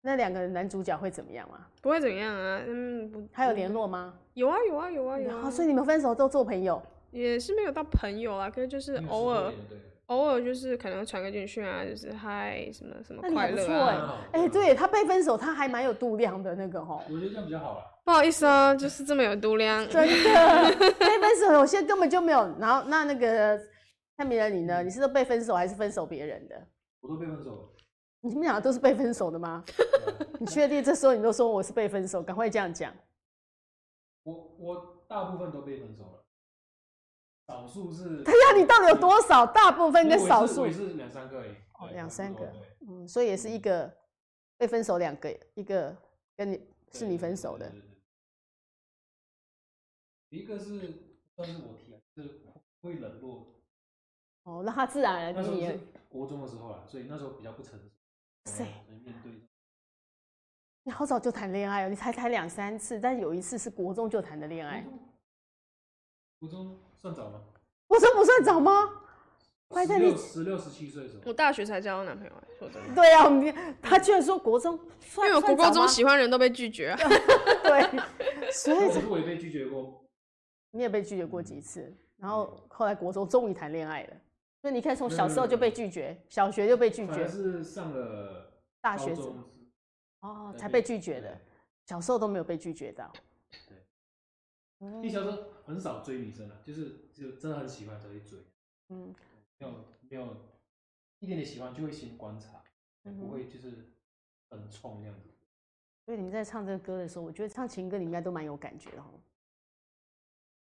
[0.00, 1.66] 那两个男主角会怎么样吗？
[1.80, 4.18] 不会怎样啊，嗯，还有联络吗？
[4.34, 5.48] 有啊有啊有啊有啊。
[5.50, 6.82] 所以你们分手都做朋友？
[7.12, 9.52] 也是没有到朋友啊，可是就是偶尔。
[10.10, 14.18] 偶尔就是可能传个简讯啊，就是嗨什么什么快乐啊。
[14.32, 17.00] 哎，对他被分手，他还蛮有度量的那个哈。
[17.08, 17.84] 我觉得这样比较好了。
[18.04, 19.88] 不好意思啊，就是这么有度量。
[19.88, 22.40] 真的， 被分手有些根本就没有。
[22.58, 23.56] 然后那那个
[24.16, 24.82] 蔡明仁你呢？
[24.82, 26.60] 你是说被分手还是分手别人的？
[27.00, 27.68] 我都被分手了。
[28.22, 29.64] 你们两个都是被分手的吗？
[30.40, 30.82] 你确定？
[30.82, 32.92] 这时候你都说我是被分手，赶快这样讲。
[34.24, 36.19] 我我大部分都被分手了。
[37.50, 39.44] 少数是， 他要你到底有多少？
[39.44, 41.50] 大部分跟少数也是两三个而已。
[41.80, 42.52] 哦，两三个，
[42.88, 43.92] 嗯，所以也是一个
[44.56, 45.96] 被分手两个，一个
[46.36, 46.60] 跟你
[46.92, 47.70] 是你分手的。
[50.28, 50.94] 一个是
[51.34, 52.40] 算是我提，是
[52.82, 53.46] 会冷落。
[54.44, 55.76] 哦，那他自然而然就也
[56.08, 57.86] 国中的时候啊，所以那时候比较不成熟。
[58.44, 58.64] 谁？
[59.02, 59.32] 面对。
[60.84, 64.86] 你好早就谈恋爱哦，你才谈两三次，但有一次是国中就谈的恋爱。
[66.38, 67.40] 国中算早吗？
[67.86, 68.90] 国中不算早吗？
[69.72, 72.32] 十六、十六、十七岁的时候，我大学才交男朋友。
[72.58, 73.24] 说真的，对啊，
[73.80, 74.78] 他居然说国中，
[75.18, 76.98] 因为我国高中喜欢人都被拒绝啊。
[77.62, 80.04] 对，所以我也被拒绝过。
[80.72, 81.96] 你也被拒绝过几次？
[82.16, 84.10] 然后后来国中终于谈恋爱了。
[84.60, 89.16] 所以你看，从小时候就被拒绝，小学就被拒绝，是上了大学
[90.20, 91.40] 哦才被拒绝的，
[91.86, 93.10] 小时候都没有被拒绝到。
[95.02, 98.38] 你小时候很少追女生啊，就是就真的很喜欢才会追，
[98.88, 99.14] 嗯，
[99.58, 99.72] 没有
[100.08, 100.36] 没有
[101.18, 102.64] 一点点喜欢就会先观察，
[103.02, 103.92] 不会就是
[104.48, 105.28] 很冲那样子。
[106.06, 109.20] 所以你们在唱这个歌的时候，我觉得唱情歌你应该都蛮有感觉的哦。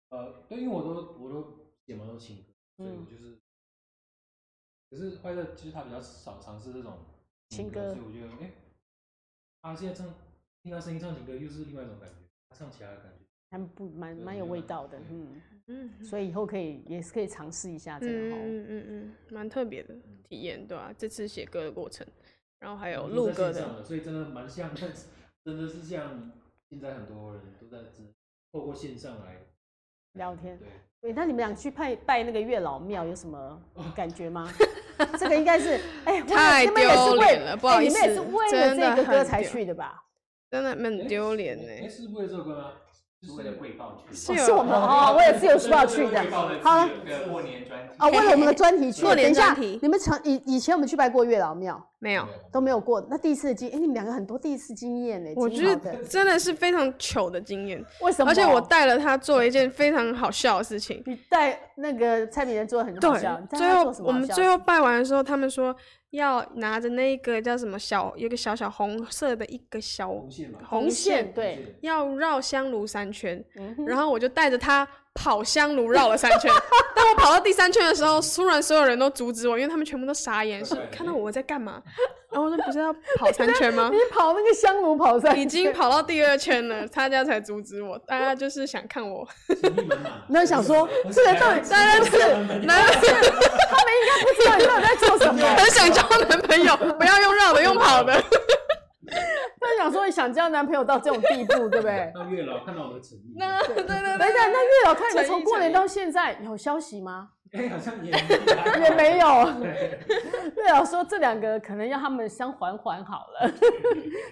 [0.09, 3.41] 呃，对，因为我都我都写蛮多情歌，所以我就是，嗯、
[4.91, 7.05] 可是坏乐其实他比较少尝试这种
[7.51, 8.55] 情歌，所以我觉得，哎、欸，
[9.61, 10.15] 他现在唱
[10.63, 12.15] 听他声音唱情歌又是另外一种感觉，
[12.49, 13.28] 他唱起来的感觉。
[13.51, 19.95] 还不蛮蛮有味道的，嗯嗯，所以以后可以也是可以尝试一下这个，嗯嗯嗯，蛮特别的
[20.29, 20.93] 体验，对吧？
[20.97, 22.07] 这次写歌的过程，
[22.59, 24.75] 然后还有录歌的，所以真的蛮像，
[25.45, 26.31] 真的是像
[26.69, 27.79] 现在很多人都在
[28.53, 29.37] 透过线上来
[30.15, 30.59] 聊天，
[31.01, 33.63] 对，那你们俩去拜拜那个月老庙有什么
[33.95, 34.51] 感觉吗？
[35.19, 40.05] 这个应该是，哎，太丢脸了，不好意思，你们也是为了这个歌才去的吧？
[40.51, 41.71] 真的蛮丢脸的。
[41.73, 42.73] 哎，是为了这个歌吗？
[43.21, 46.25] 是为了汇报去，是我们哦，我也是有书要去的。
[46.63, 46.89] 好，
[47.29, 47.95] 过年专题。
[47.97, 49.03] 啊，为了我们的专题去。
[49.03, 52.27] 过年专题，你们曾以以前我们去拜过月老庙没有？
[52.53, 53.05] 都没有过。
[53.11, 55.31] 那第一次的经，哎，你们两个很多第一次经验呢。
[55.37, 57.85] 我觉得真的是非常糗的经验。
[58.01, 58.31] 为什么？
[58.31, 61.03] 而且我带了他做一件非常好笑的事情。
[61.07, 63.41] 你带那个蔡明仁做的很好笑。
[63.51, 65.75] 对，最后我们最后拜完的时候，他们说。
[66.13, 76.51] 要拿着那个叫什么小，有个小小红色的一个小红线，红线对，要绕香炉三圈，嗯、然后我就带着他跑香炉绕了三圈。
[76.95, 81.81] 当我跑到第三圈的时候，突然所有人都阻止我，因为他们全部都傻眼，是看到我在干嘛。
[82.31, 83.89] 然后我说不是要跑三圈吗？
[83.91, 87.99] 你跑那个香炉跑三圈，已经跑到第二圈了，他家才阻止我。
[88.01, 89.27] 大家就是想看我，
[90.29, 92.19] 那想说这个到底，大家是，
[92.67, 98.23] 男人是，他们应该不知道你到底在做什么，很想交男朋友，不要用绕的，用跑的。
[99.61, 102.13] 他想说你想交男朋友到这种地步，对不对？
[102.15, 107.31] 那月老看到我的诚意，那对对对，等一下，那月老看你从过年到现在有消息吗？
[107.53, 108.13] 哎，好像也
[108.85, 109.27] 也没有。
[110.57, 113.51] 月老说这两个可能要他们先缓缓好了，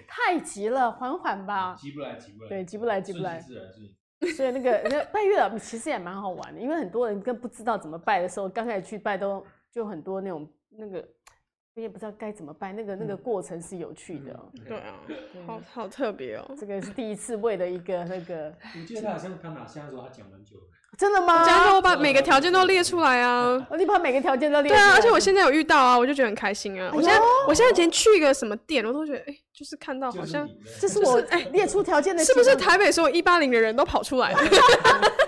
[0.07, 1.75] 太急了，缓缓吧。
[1.77, 2.49] 急不来，急不来。
[2.49, 3.41] 对，急不来，急不来。
[4.35, 10.47] 所以那个那拜月老其实也蛮好玩的，因为很多人跟不知道怎么拜的时候，刚开始去拜都就很多那种
[10.77, 11.03] 那个。
[11.77, 14.39] 我也不知道该怎么办，那个那个过程是有趣的。
[14.65, 14.99] 对啊，
[15.45, 16.55] 好好特别哦。
[16.57, 18.51] 这个是第一次为了一个那个。
[18.75, 20.57] 我记得他好像他拿香的时候，他讲很久。
[20.97, 21.45] 真的吗？
[21.45, 23.67] 讲我把每个条件都列出来啊。
[23.77, 24.81] 你把每个条件都列出来。
[24.81, 26.91] 对啊，而且我现在有遇到啊，我就觉得很开心啊。
[26.93, 30.47] 我现在我现在前去一个什么店，我都觉得哎，就是看到好像
[30.79, 34.37] 这 是我哎列出条件的，是不是台北所有一八零的人都跑出来了？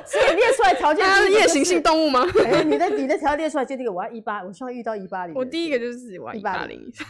[0.09, 2.25] 所以列出来条件， 他是夜行性动物吗？
[2.43, 5.35] 哎，你的你的条件列出来就这个，我要一八，我希望遇到一八零。
[5.35, 7.07] 我第一个就是自己玩一八零以上。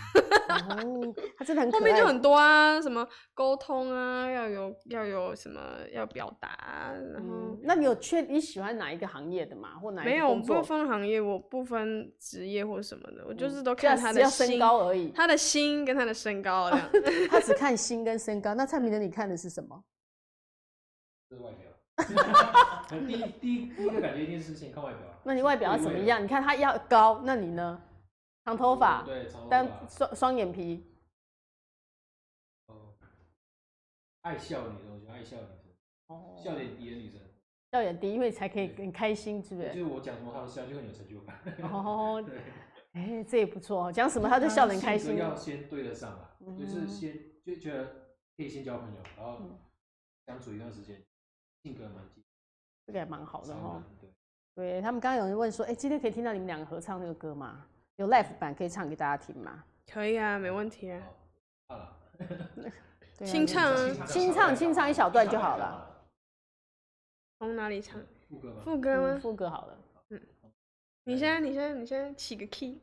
[0.50, 5.62] 哦，他真的很后面就很多啊，什么沟通啊，要有要有什么
[5.94, 6.50] 要表达，
[7.14, 9.78] 然后那你有确你喜欢哪一个行业的嘛？
[9.80, 10.12] 或哪一个？
[10.12, 16.90] 没有，我不分行业，我不分职业或什么的，我就是都看他的身高而已，他的心跟他的身高这样。
[17.30, 19.84] 他只看心跟身高，那蔡明的你看的是什么？
[21.30, 21.70] 是外表。
[22.90, 25.02] 第一第一第一个感觉一定是先看外表。
[25.24, 26.24] 那你外表要怎么样？
[26.24, 27.82] 你看他要高，那你呢？
[28.46, 30.84] 长头发，对，长头发，单双双眼皮。
[32.68, 32.96] 哦，
[34.22, 35.72] 爱笑的女生，我喜欢爱笑的女生。
[36.08, 37.20] 哦，笑点低的女生。
[37.72, 39.70] 笑点低，因为才可以很开心，是不是？
[39.70, 41.40] 就是我讲什么，他都笑，就很有成就感。
[41.72, 42.40] 哦， 对，
[42.94, 45.18] 哎，这也不错哦，讲什么他都笑得很开心。
[45.18, 47.86] 要先对得上啊，就是先就觉得
[48.36, 49.40] 可以先交朋友，然后
[50.26, 51.02] 相处一段时间。
[51.62, 52.24] 性格蛮近，
[52.88, 53.84] 这个也蛮好的哈。
[54.00, 54.10] 对，
[54.56, 57.66] 对他们刚刚有人问说，哎，今天可以听到你们两个合唱那个歌吗？
[57.98, 59.62] 有 live 版可以唱给大家听吗？
[59.92, 61.04] 可以啊，没问题啊。
[61.76, 62.00] 啊，
[63.26, 63.76] 清唱，
[64.08, 65.89] 清唱，清唱一小段就好了。
[67.40, 67.98] 从哪里唱？
[68.28, 68.62] 副歌吗？
[68.66, 69.20] 副歌吗？
[69.22, 69.78] 副歌好了。
[70.10, 70.20] 嗯，
[71.06, 72.78] 你先，你先，你先起个 key。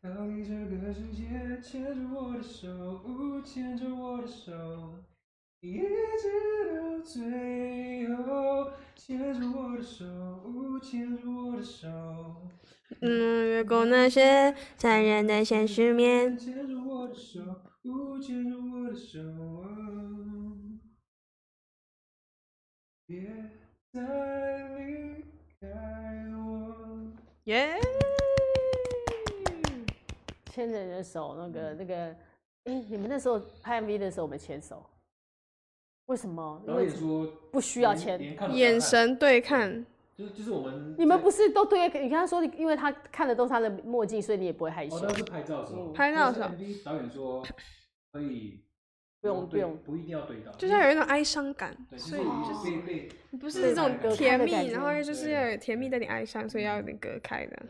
[0.00, 4.52] 逃离这个世界，牵着我的手，牵着我的手，
[5.60, 10.04] 一直到最后，牵着我的手，
[10.80, 11.88] 牵着我的手。
[13.00, 16.38] 嗯，越过那些残忍的现实面。
[16.38, 17.40] 牵着我的手，
[18.22, 19.18] 牵着我的手，
[23.04, 23.50] 别
[23.92, 24.00] 再
[24.78, 25.24] 离
[25.60, 25.66] 开
[26.36, 27.12] 我。
[27.44, 27.74] 耶。
[30.52, 31.94] 牵着你的手，那个那个，
[32.64, 34.84] 哎、欸，你们那时候拍 MV 的时候，我们牵手，
[36.08, 36.62] 为什么？
[36.66, 38.18] 导演说不需要牵，
[38.52, 39.84] 眼神对看，
[40.16, 40.94] 就是就是我们。
[40.98, 41.84] 你们不是都对？
[41.84, 44.96] 你跟他说，因为他看的都是他的墨镜，所以你也不会害羞。
[44.96, 45.90] 哦，那是拍照的时候。
[45.90, 46.48] 嗯、拍照的时候。
[46.82, 47.44] 导演说
[48.10, 48.64] 可以
[49.20, 57.66] 不用不用不一定要对到，就是要有一种哀伤感，对所以就是不是那种甜蜜，然后就是要有甜蜜带你哀伤，所以要有点隔开的。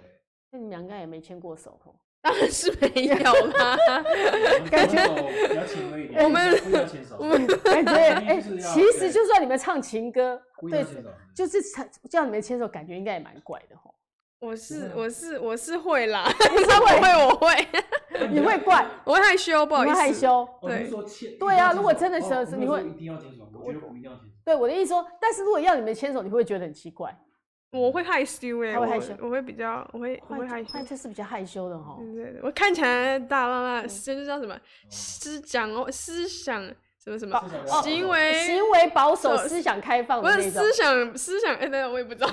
[0.52, 1.92] 那你们两个也没牵过手吼？
[2.22, 3.78] 当然是没有啦，
[4.70, 4.98] 感觉
[6.22, 6.60] 我们
[7.18, 10.84] 我们感觉 哎，其实就算你们唱情歌，对，
[11.34, 11.62] 就是
[12.10, 13.94] 叫你们牵手，感觉应该也蛮怪的吼。
[14.40, 17.00] 我是我是我是会啦，你是会？
[17.00, 20.48] 会我会，你会怪，我会害羞，不好意思，害羞。
[20.60, 20.90] 对。
[21.38, 24.32] 对啊，如果真的是你会一定要牵手，我觉得不一定要牵手。
[24.44, 27.16] 对我的意思说，但是如果要你们牵手，你会不会觉得很奇怪？
[27.70, 31.96] 我会害羞哎，我会害羞，我会比较，我会我会害羞，这是比较害羞的哈。
[31.98, 34.58] 对对对，我看起来大剌剌，这就叫什么
[34.88, 36.64] 思想哦，思想
[36.98, 37.38] 什么什么
[37.82, 42.28] 行为行为保守、思想开放的那种，不是思想思想哎，那我也不知道。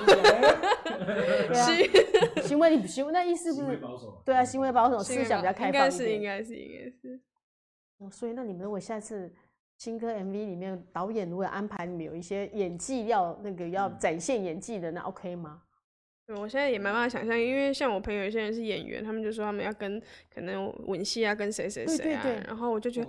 [1.52, 1.76] 行
[2.42, 3.78] 行为你行为那意思不是？
[4.24, 5.66] 对啊，行为保守，思想比较开放。
[5.66, 7.20] 应该是应该是应该是。
[7.98, 9.30] 哦，所以那你们如果下次
[9.78, 15.62] 新歌 MV 里面导演如果安排你们有一些演技要那个要展现演技的，那 OK 吗？
[16.26, 20.00] 对，我现在也没办法想象，因为像我朋友有些人是演员，他们就说他们要跟
[20.34, 23.08] 可能吻戏啊，跟谁谁谁啊，然后我就觉得，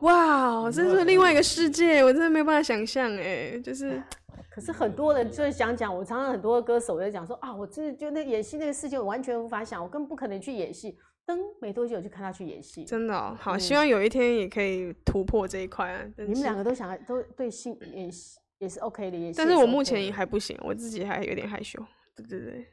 [0.00, 4.02] 哇，这是另外一个世界，我真的没有办法想象哎，就是。
[4.50, 10.96] 可是很多人就是想讲，我常常很多歌手在讲说啊，我真的觉得演戏那个世界我完全无法想，我根本不可能去演戏。
[11.26, 16.08] 等没多久就看他去演戏，真的哦，好，希望有一天也可以突破这一块啊。
[16.16, 19.36] 你们两个都想都对戏演戏也是 OK 的，也是。
[19.36, 21.84] 但是我目前也还不行，我自己还有点害羞。
[22.14, 22.66] 对对对，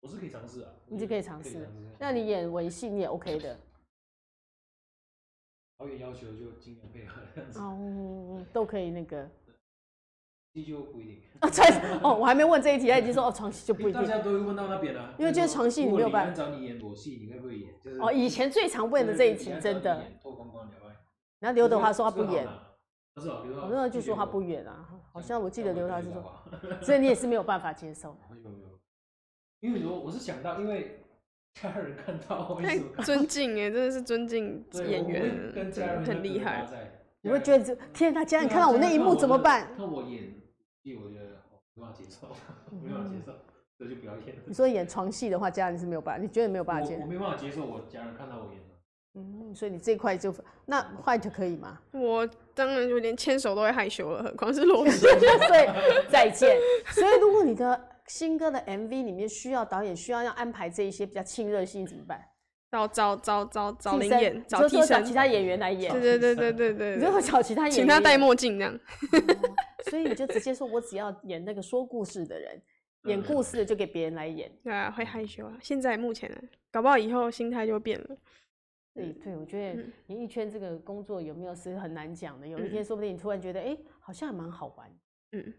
[0.00, 1.66] 我是可以尝试啊，你就可以尝试。
[1.98, 3.58] 那你演文戏你也 OK 的，
[5.78, 7.60] 导演要求就尽量配合。
[7.60, 9.28] 哦，都可以那个。
[10.62, 11.48] 戏就不一定 啊，
[12.02, 14.00] 哦，我还没问这一题，他已经说哦，床戏就不一定。
[14.00, 16.32] 大家都会问到那边了，因为就是床戏你没有办法。
[16.32, 17.70] 找你演裸戏，你会不会演？
[18.00, 20.02] 哦，以前最常问的这一题，真的。
[20.22, 20.96] 脱光光聊爱。
[21.40, 22.48] 然后刘德华说他不演，
[23.14, 26.24] 不是刘德华，刘德华就说他不演啊， 好像我记得刘德华是说，
[26.80, 28.16] 所以你也是没有办法接受。
[28.30, 28.58] 有有，
[29.60, 31.02] 因为说我是想到，因为
[31.60, 35.62] 家人看到，太尊敬哎，真的是尊敬演员，
[36.06, 36.66] 很厉害。
[37.20, 39.68] 你会觉得天，他家人看到我那一幕怎么办？
[39.76, 40.32] 看我演。
[40.94, 41.24] 我觉得
[41.74, 42.28] 没办法接受，
[42.82, 43.32] 没办法接受，
[43.78, 44.42] 这就不要演了。
[44.46, 47.02] 你说演床戏的话，家人是没有办法，你觉得没有办法接受？
[47.02, 48.60] 我没办法接受我家人看到我演。
[49.18, 50.34] 嗯，所以你这块就
[50.66, 51.80] 那 White 可以吗？
[51.92, 54.98] 我当然就连牵手都会害羞了，何况是裸 戏。
[54.98, 56.58] 所以再见。
[56.88, 62.20] 所以如果你的新歌的 MV 里面需要导演需要要安排这一些比较亲热性怎么办？
[62.70, 65.90] 找找找找找临演，找替身，其他演员来演。
[65.90, 68.80] 对对对对对对，你就会找其他演员，请他戴墨镜那样。
[69.90, 72.62] 所以你就直接说，我只要演那个说故事的人，
[73.04, 74.50] 演故事的就给别人来演。
[74.62, 75.58] 对啊，会害羞啊。
[75.62, 76.38] 现在目前呢，
[76.70, 78.16] 搞不好以后心态就变了。
[78.94, 82.46] 对对，我觉得演艺圈这个工作有没有是很难讲的。
[82.46, 84.90] 有一天说不定你突然觉得，哎，好像还蛮好玩。
[85.32, 85.54] 嗯。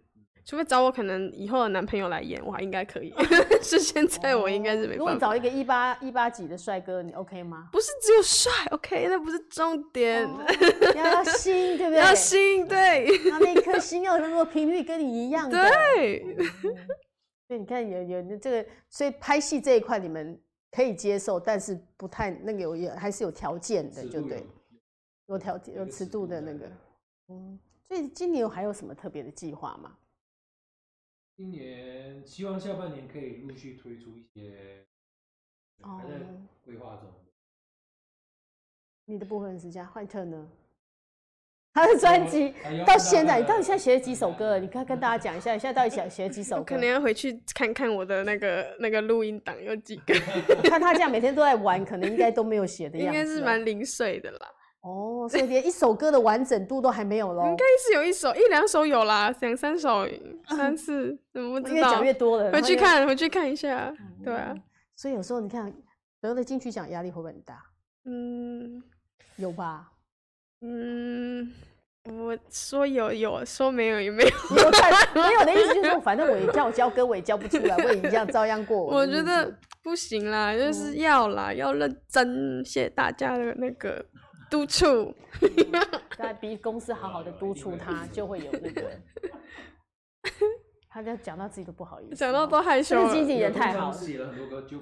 [0.47, 3.13] 除非找我可能以后的男朋友来演，我还应该可以。
[3.61, 4.99] 是现在我应该是没办法。
[4.99, 7.67] 如果你找一个一八一八几的帅哥，你 OK 吗？
[7.69, 10.25] 不是只有帅，OK，那不是重点。
[10.95, 11.99] 要心，对不对？
[11.99, 13.29] 要心，对。
[13.29, 15.69] 他那颗心要能够频率跟你一样的。
[15.69, 16.37] 对。
[17.45, 20.39] 所以你看有有这个，所以拍戏这一块你们
[20.71, 24.45] 可以接受，但是不太那个有有还是有条件的，就对。
[25.25, 26.65] 有条件有尺度的那个。
[27.27, 27.59] 嗯。
[27.85, 29.91] 所以今年还有什么特别的计划吗？
[31.37, 34.87] 今年希望下半年可以陆续推出一些，
[35.83, 36.15] 还在
[36.65, 37.07] 规划中。
[39.05, 40.49] 你的部分是这样，换特呢？
[41.73, 42.51] 他的专辑
[42.87, 44.57] 到现在，你到底现在写了几首歌？
[44.57, 46.63] 你快跟大家讲一下，你现在到底写写了几首歌？
[46.63, 50.15] 可能要回去看看我的那个那个录音档有几个。
[50.67, 53.19] 看他这样每天都在玩，可能应该都没有写的样子。
[53.19, 54.51] 应该是蛮零碎的啦。
[54.81, 57.45] 哦，所以连一首歌的完整度都还没有咯。
[57.45, 60.07] 应该是有一首，一两首有啦，两三首，
[60.47, 61.89] 三次， 怎么不知道？
[61.89, 62.51] 越讲越多了。
[62.51, 63.93] 回去看，回去看一下。
[64.23, 64.55] 对啊。
[64.95, 65.73] 所以有时候你看
[66.21, 67.61] 得了金曲奖压力会不会很大？
[68.05, 68.81] 嗯，
[69.35, 69.91] 有吧？
[70.61, 71.51] 嗯，
[72.05, 74.29] 我说有有，说没有也没有。
[75.13, 78.81] 没有的意思就是说， 反正我也叫教歌，我也教不出来，我也一样照样过。
[78.85, 79.53] 我觉得
[79.83, 84.05] 不行啦，就是要啦，要认真，谢谢大家的那个。
[84.49, 85.15] 督促，
[86.17, 88.91] 在逼公司好好的督促他，就会有那个。
[90.89, 93.09] 他在讲到自己都不好意思，讲到都害羞了。
[93.13, 93.93] 经纪人太好了。
[93.93, 94.79] 写了很多歌，就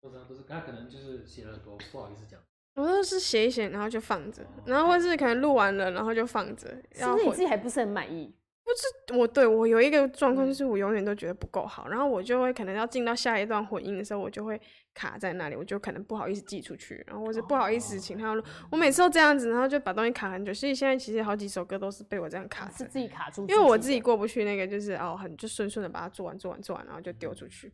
[0.00, 2.38] 通常都是他可能就是写了很多不好意思讲。
[2.74, 6.68] 我都是写一写，然后就放着，然后或是可能录完了，然后就放着。
[6.92, 8.34] 是不是你自己还不是很满意？
[8.68, 8.74] 不
[9.14, 14.60] 是我对我有一个状况，就是我永远都觉得不够好，然后我就会可能要进到下一段混音的时候，我就会
[14.92, 18.44] 卡在那里，我就可能不好意思寄出去，然后或者不好意思请他录。
[18.70, 20.52] 我每次都这样子，然后就把东西卡很久。
[20.52, 27.72] 所以现在其实好几首歌都是被我这样卡，是自己卡住，因为我自己过不去那个，就是哦，很就顺顺的把它做完做完做完，然后就丢出去，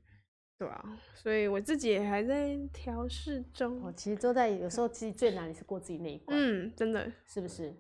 [0.57, 0.84] 对啊，
[1.14, 3.80] 所以我自己也还在调试中。
[3.82, 7.74] 我其实都在，有时候其实最难的是过自己那一关，嗯，真的是不是？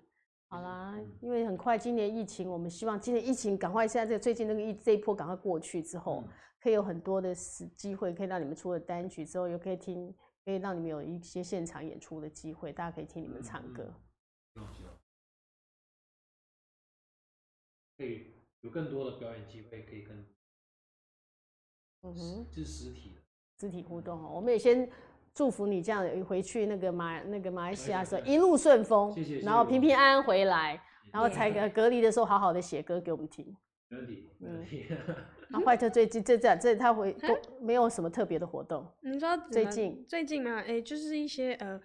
[0.48, 6.22] 好啦，因为很快今年疫情，我们希望今年疫情赶快现在这个最近那个疫这一波赶快过去之后，
[6.60, 10.14] 可以有很多的机会，可以让你们出了单曲之后，又可以听，
[10.44, 13.92] 可以让你们有一些现场演出的机会，大家可以听你们唱歌。
[17.96, 20.16] 可以有更多的表演机会，可以跟，
[22.02, 23.20] 嗯哼，是实体的，
[23.56, 24.32] 肢体互动哦。
[24.34, 24.88] 我们也先
[25.34, 30.80] 祝福你这样回去那个马那个马来西亚的时候一路顺风，谢谢，然后平平安安回来，
[31.10, 33.44] 然后才 隔离的时候好好的写歌给我们听。
[33.88, 34.86] 没问题，没问题。
[35.48, 38.86] 那 坏特最近这这这他回都没有什么特别的活动。
[39.00, 41.80] 你知道最近最近嘛，哎，就是一些呃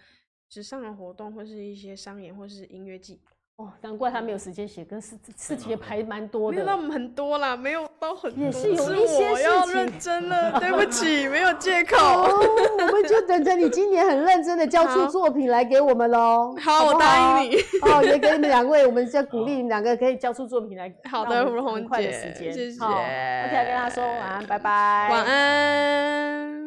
[0.48, 3.20] 纸上的活动，或是一些商演，或是音乐季。
[3.60, 6.56] 哦，难怪他没有时间写歌，事事情也排蛮多的。
[6.56, 8.42] 没有那么很多啦，没有都很多。
[8.42, 9.44] 也是有一些事情。
[9.44, 11.98] 要认真了， 对不起，没有借口。
[11.98, 16.56] 我们就等着你今年很认真的交出作品来给我们喽。
[16.64, 17.56] 好，我答应你。
[17.82, 20.90] 哦，也给你们 两位，我们再鼓励你们两个可以交出作品来。
[21.12, 21.86] 好的，如红姐。
[21.86, 22.54] 快的时间。
[22.54, 22.82] 谢谢。
[22.82, 25.10] OK，跟他说晚安，拜拜。
[25.12, 26.59] 晚安。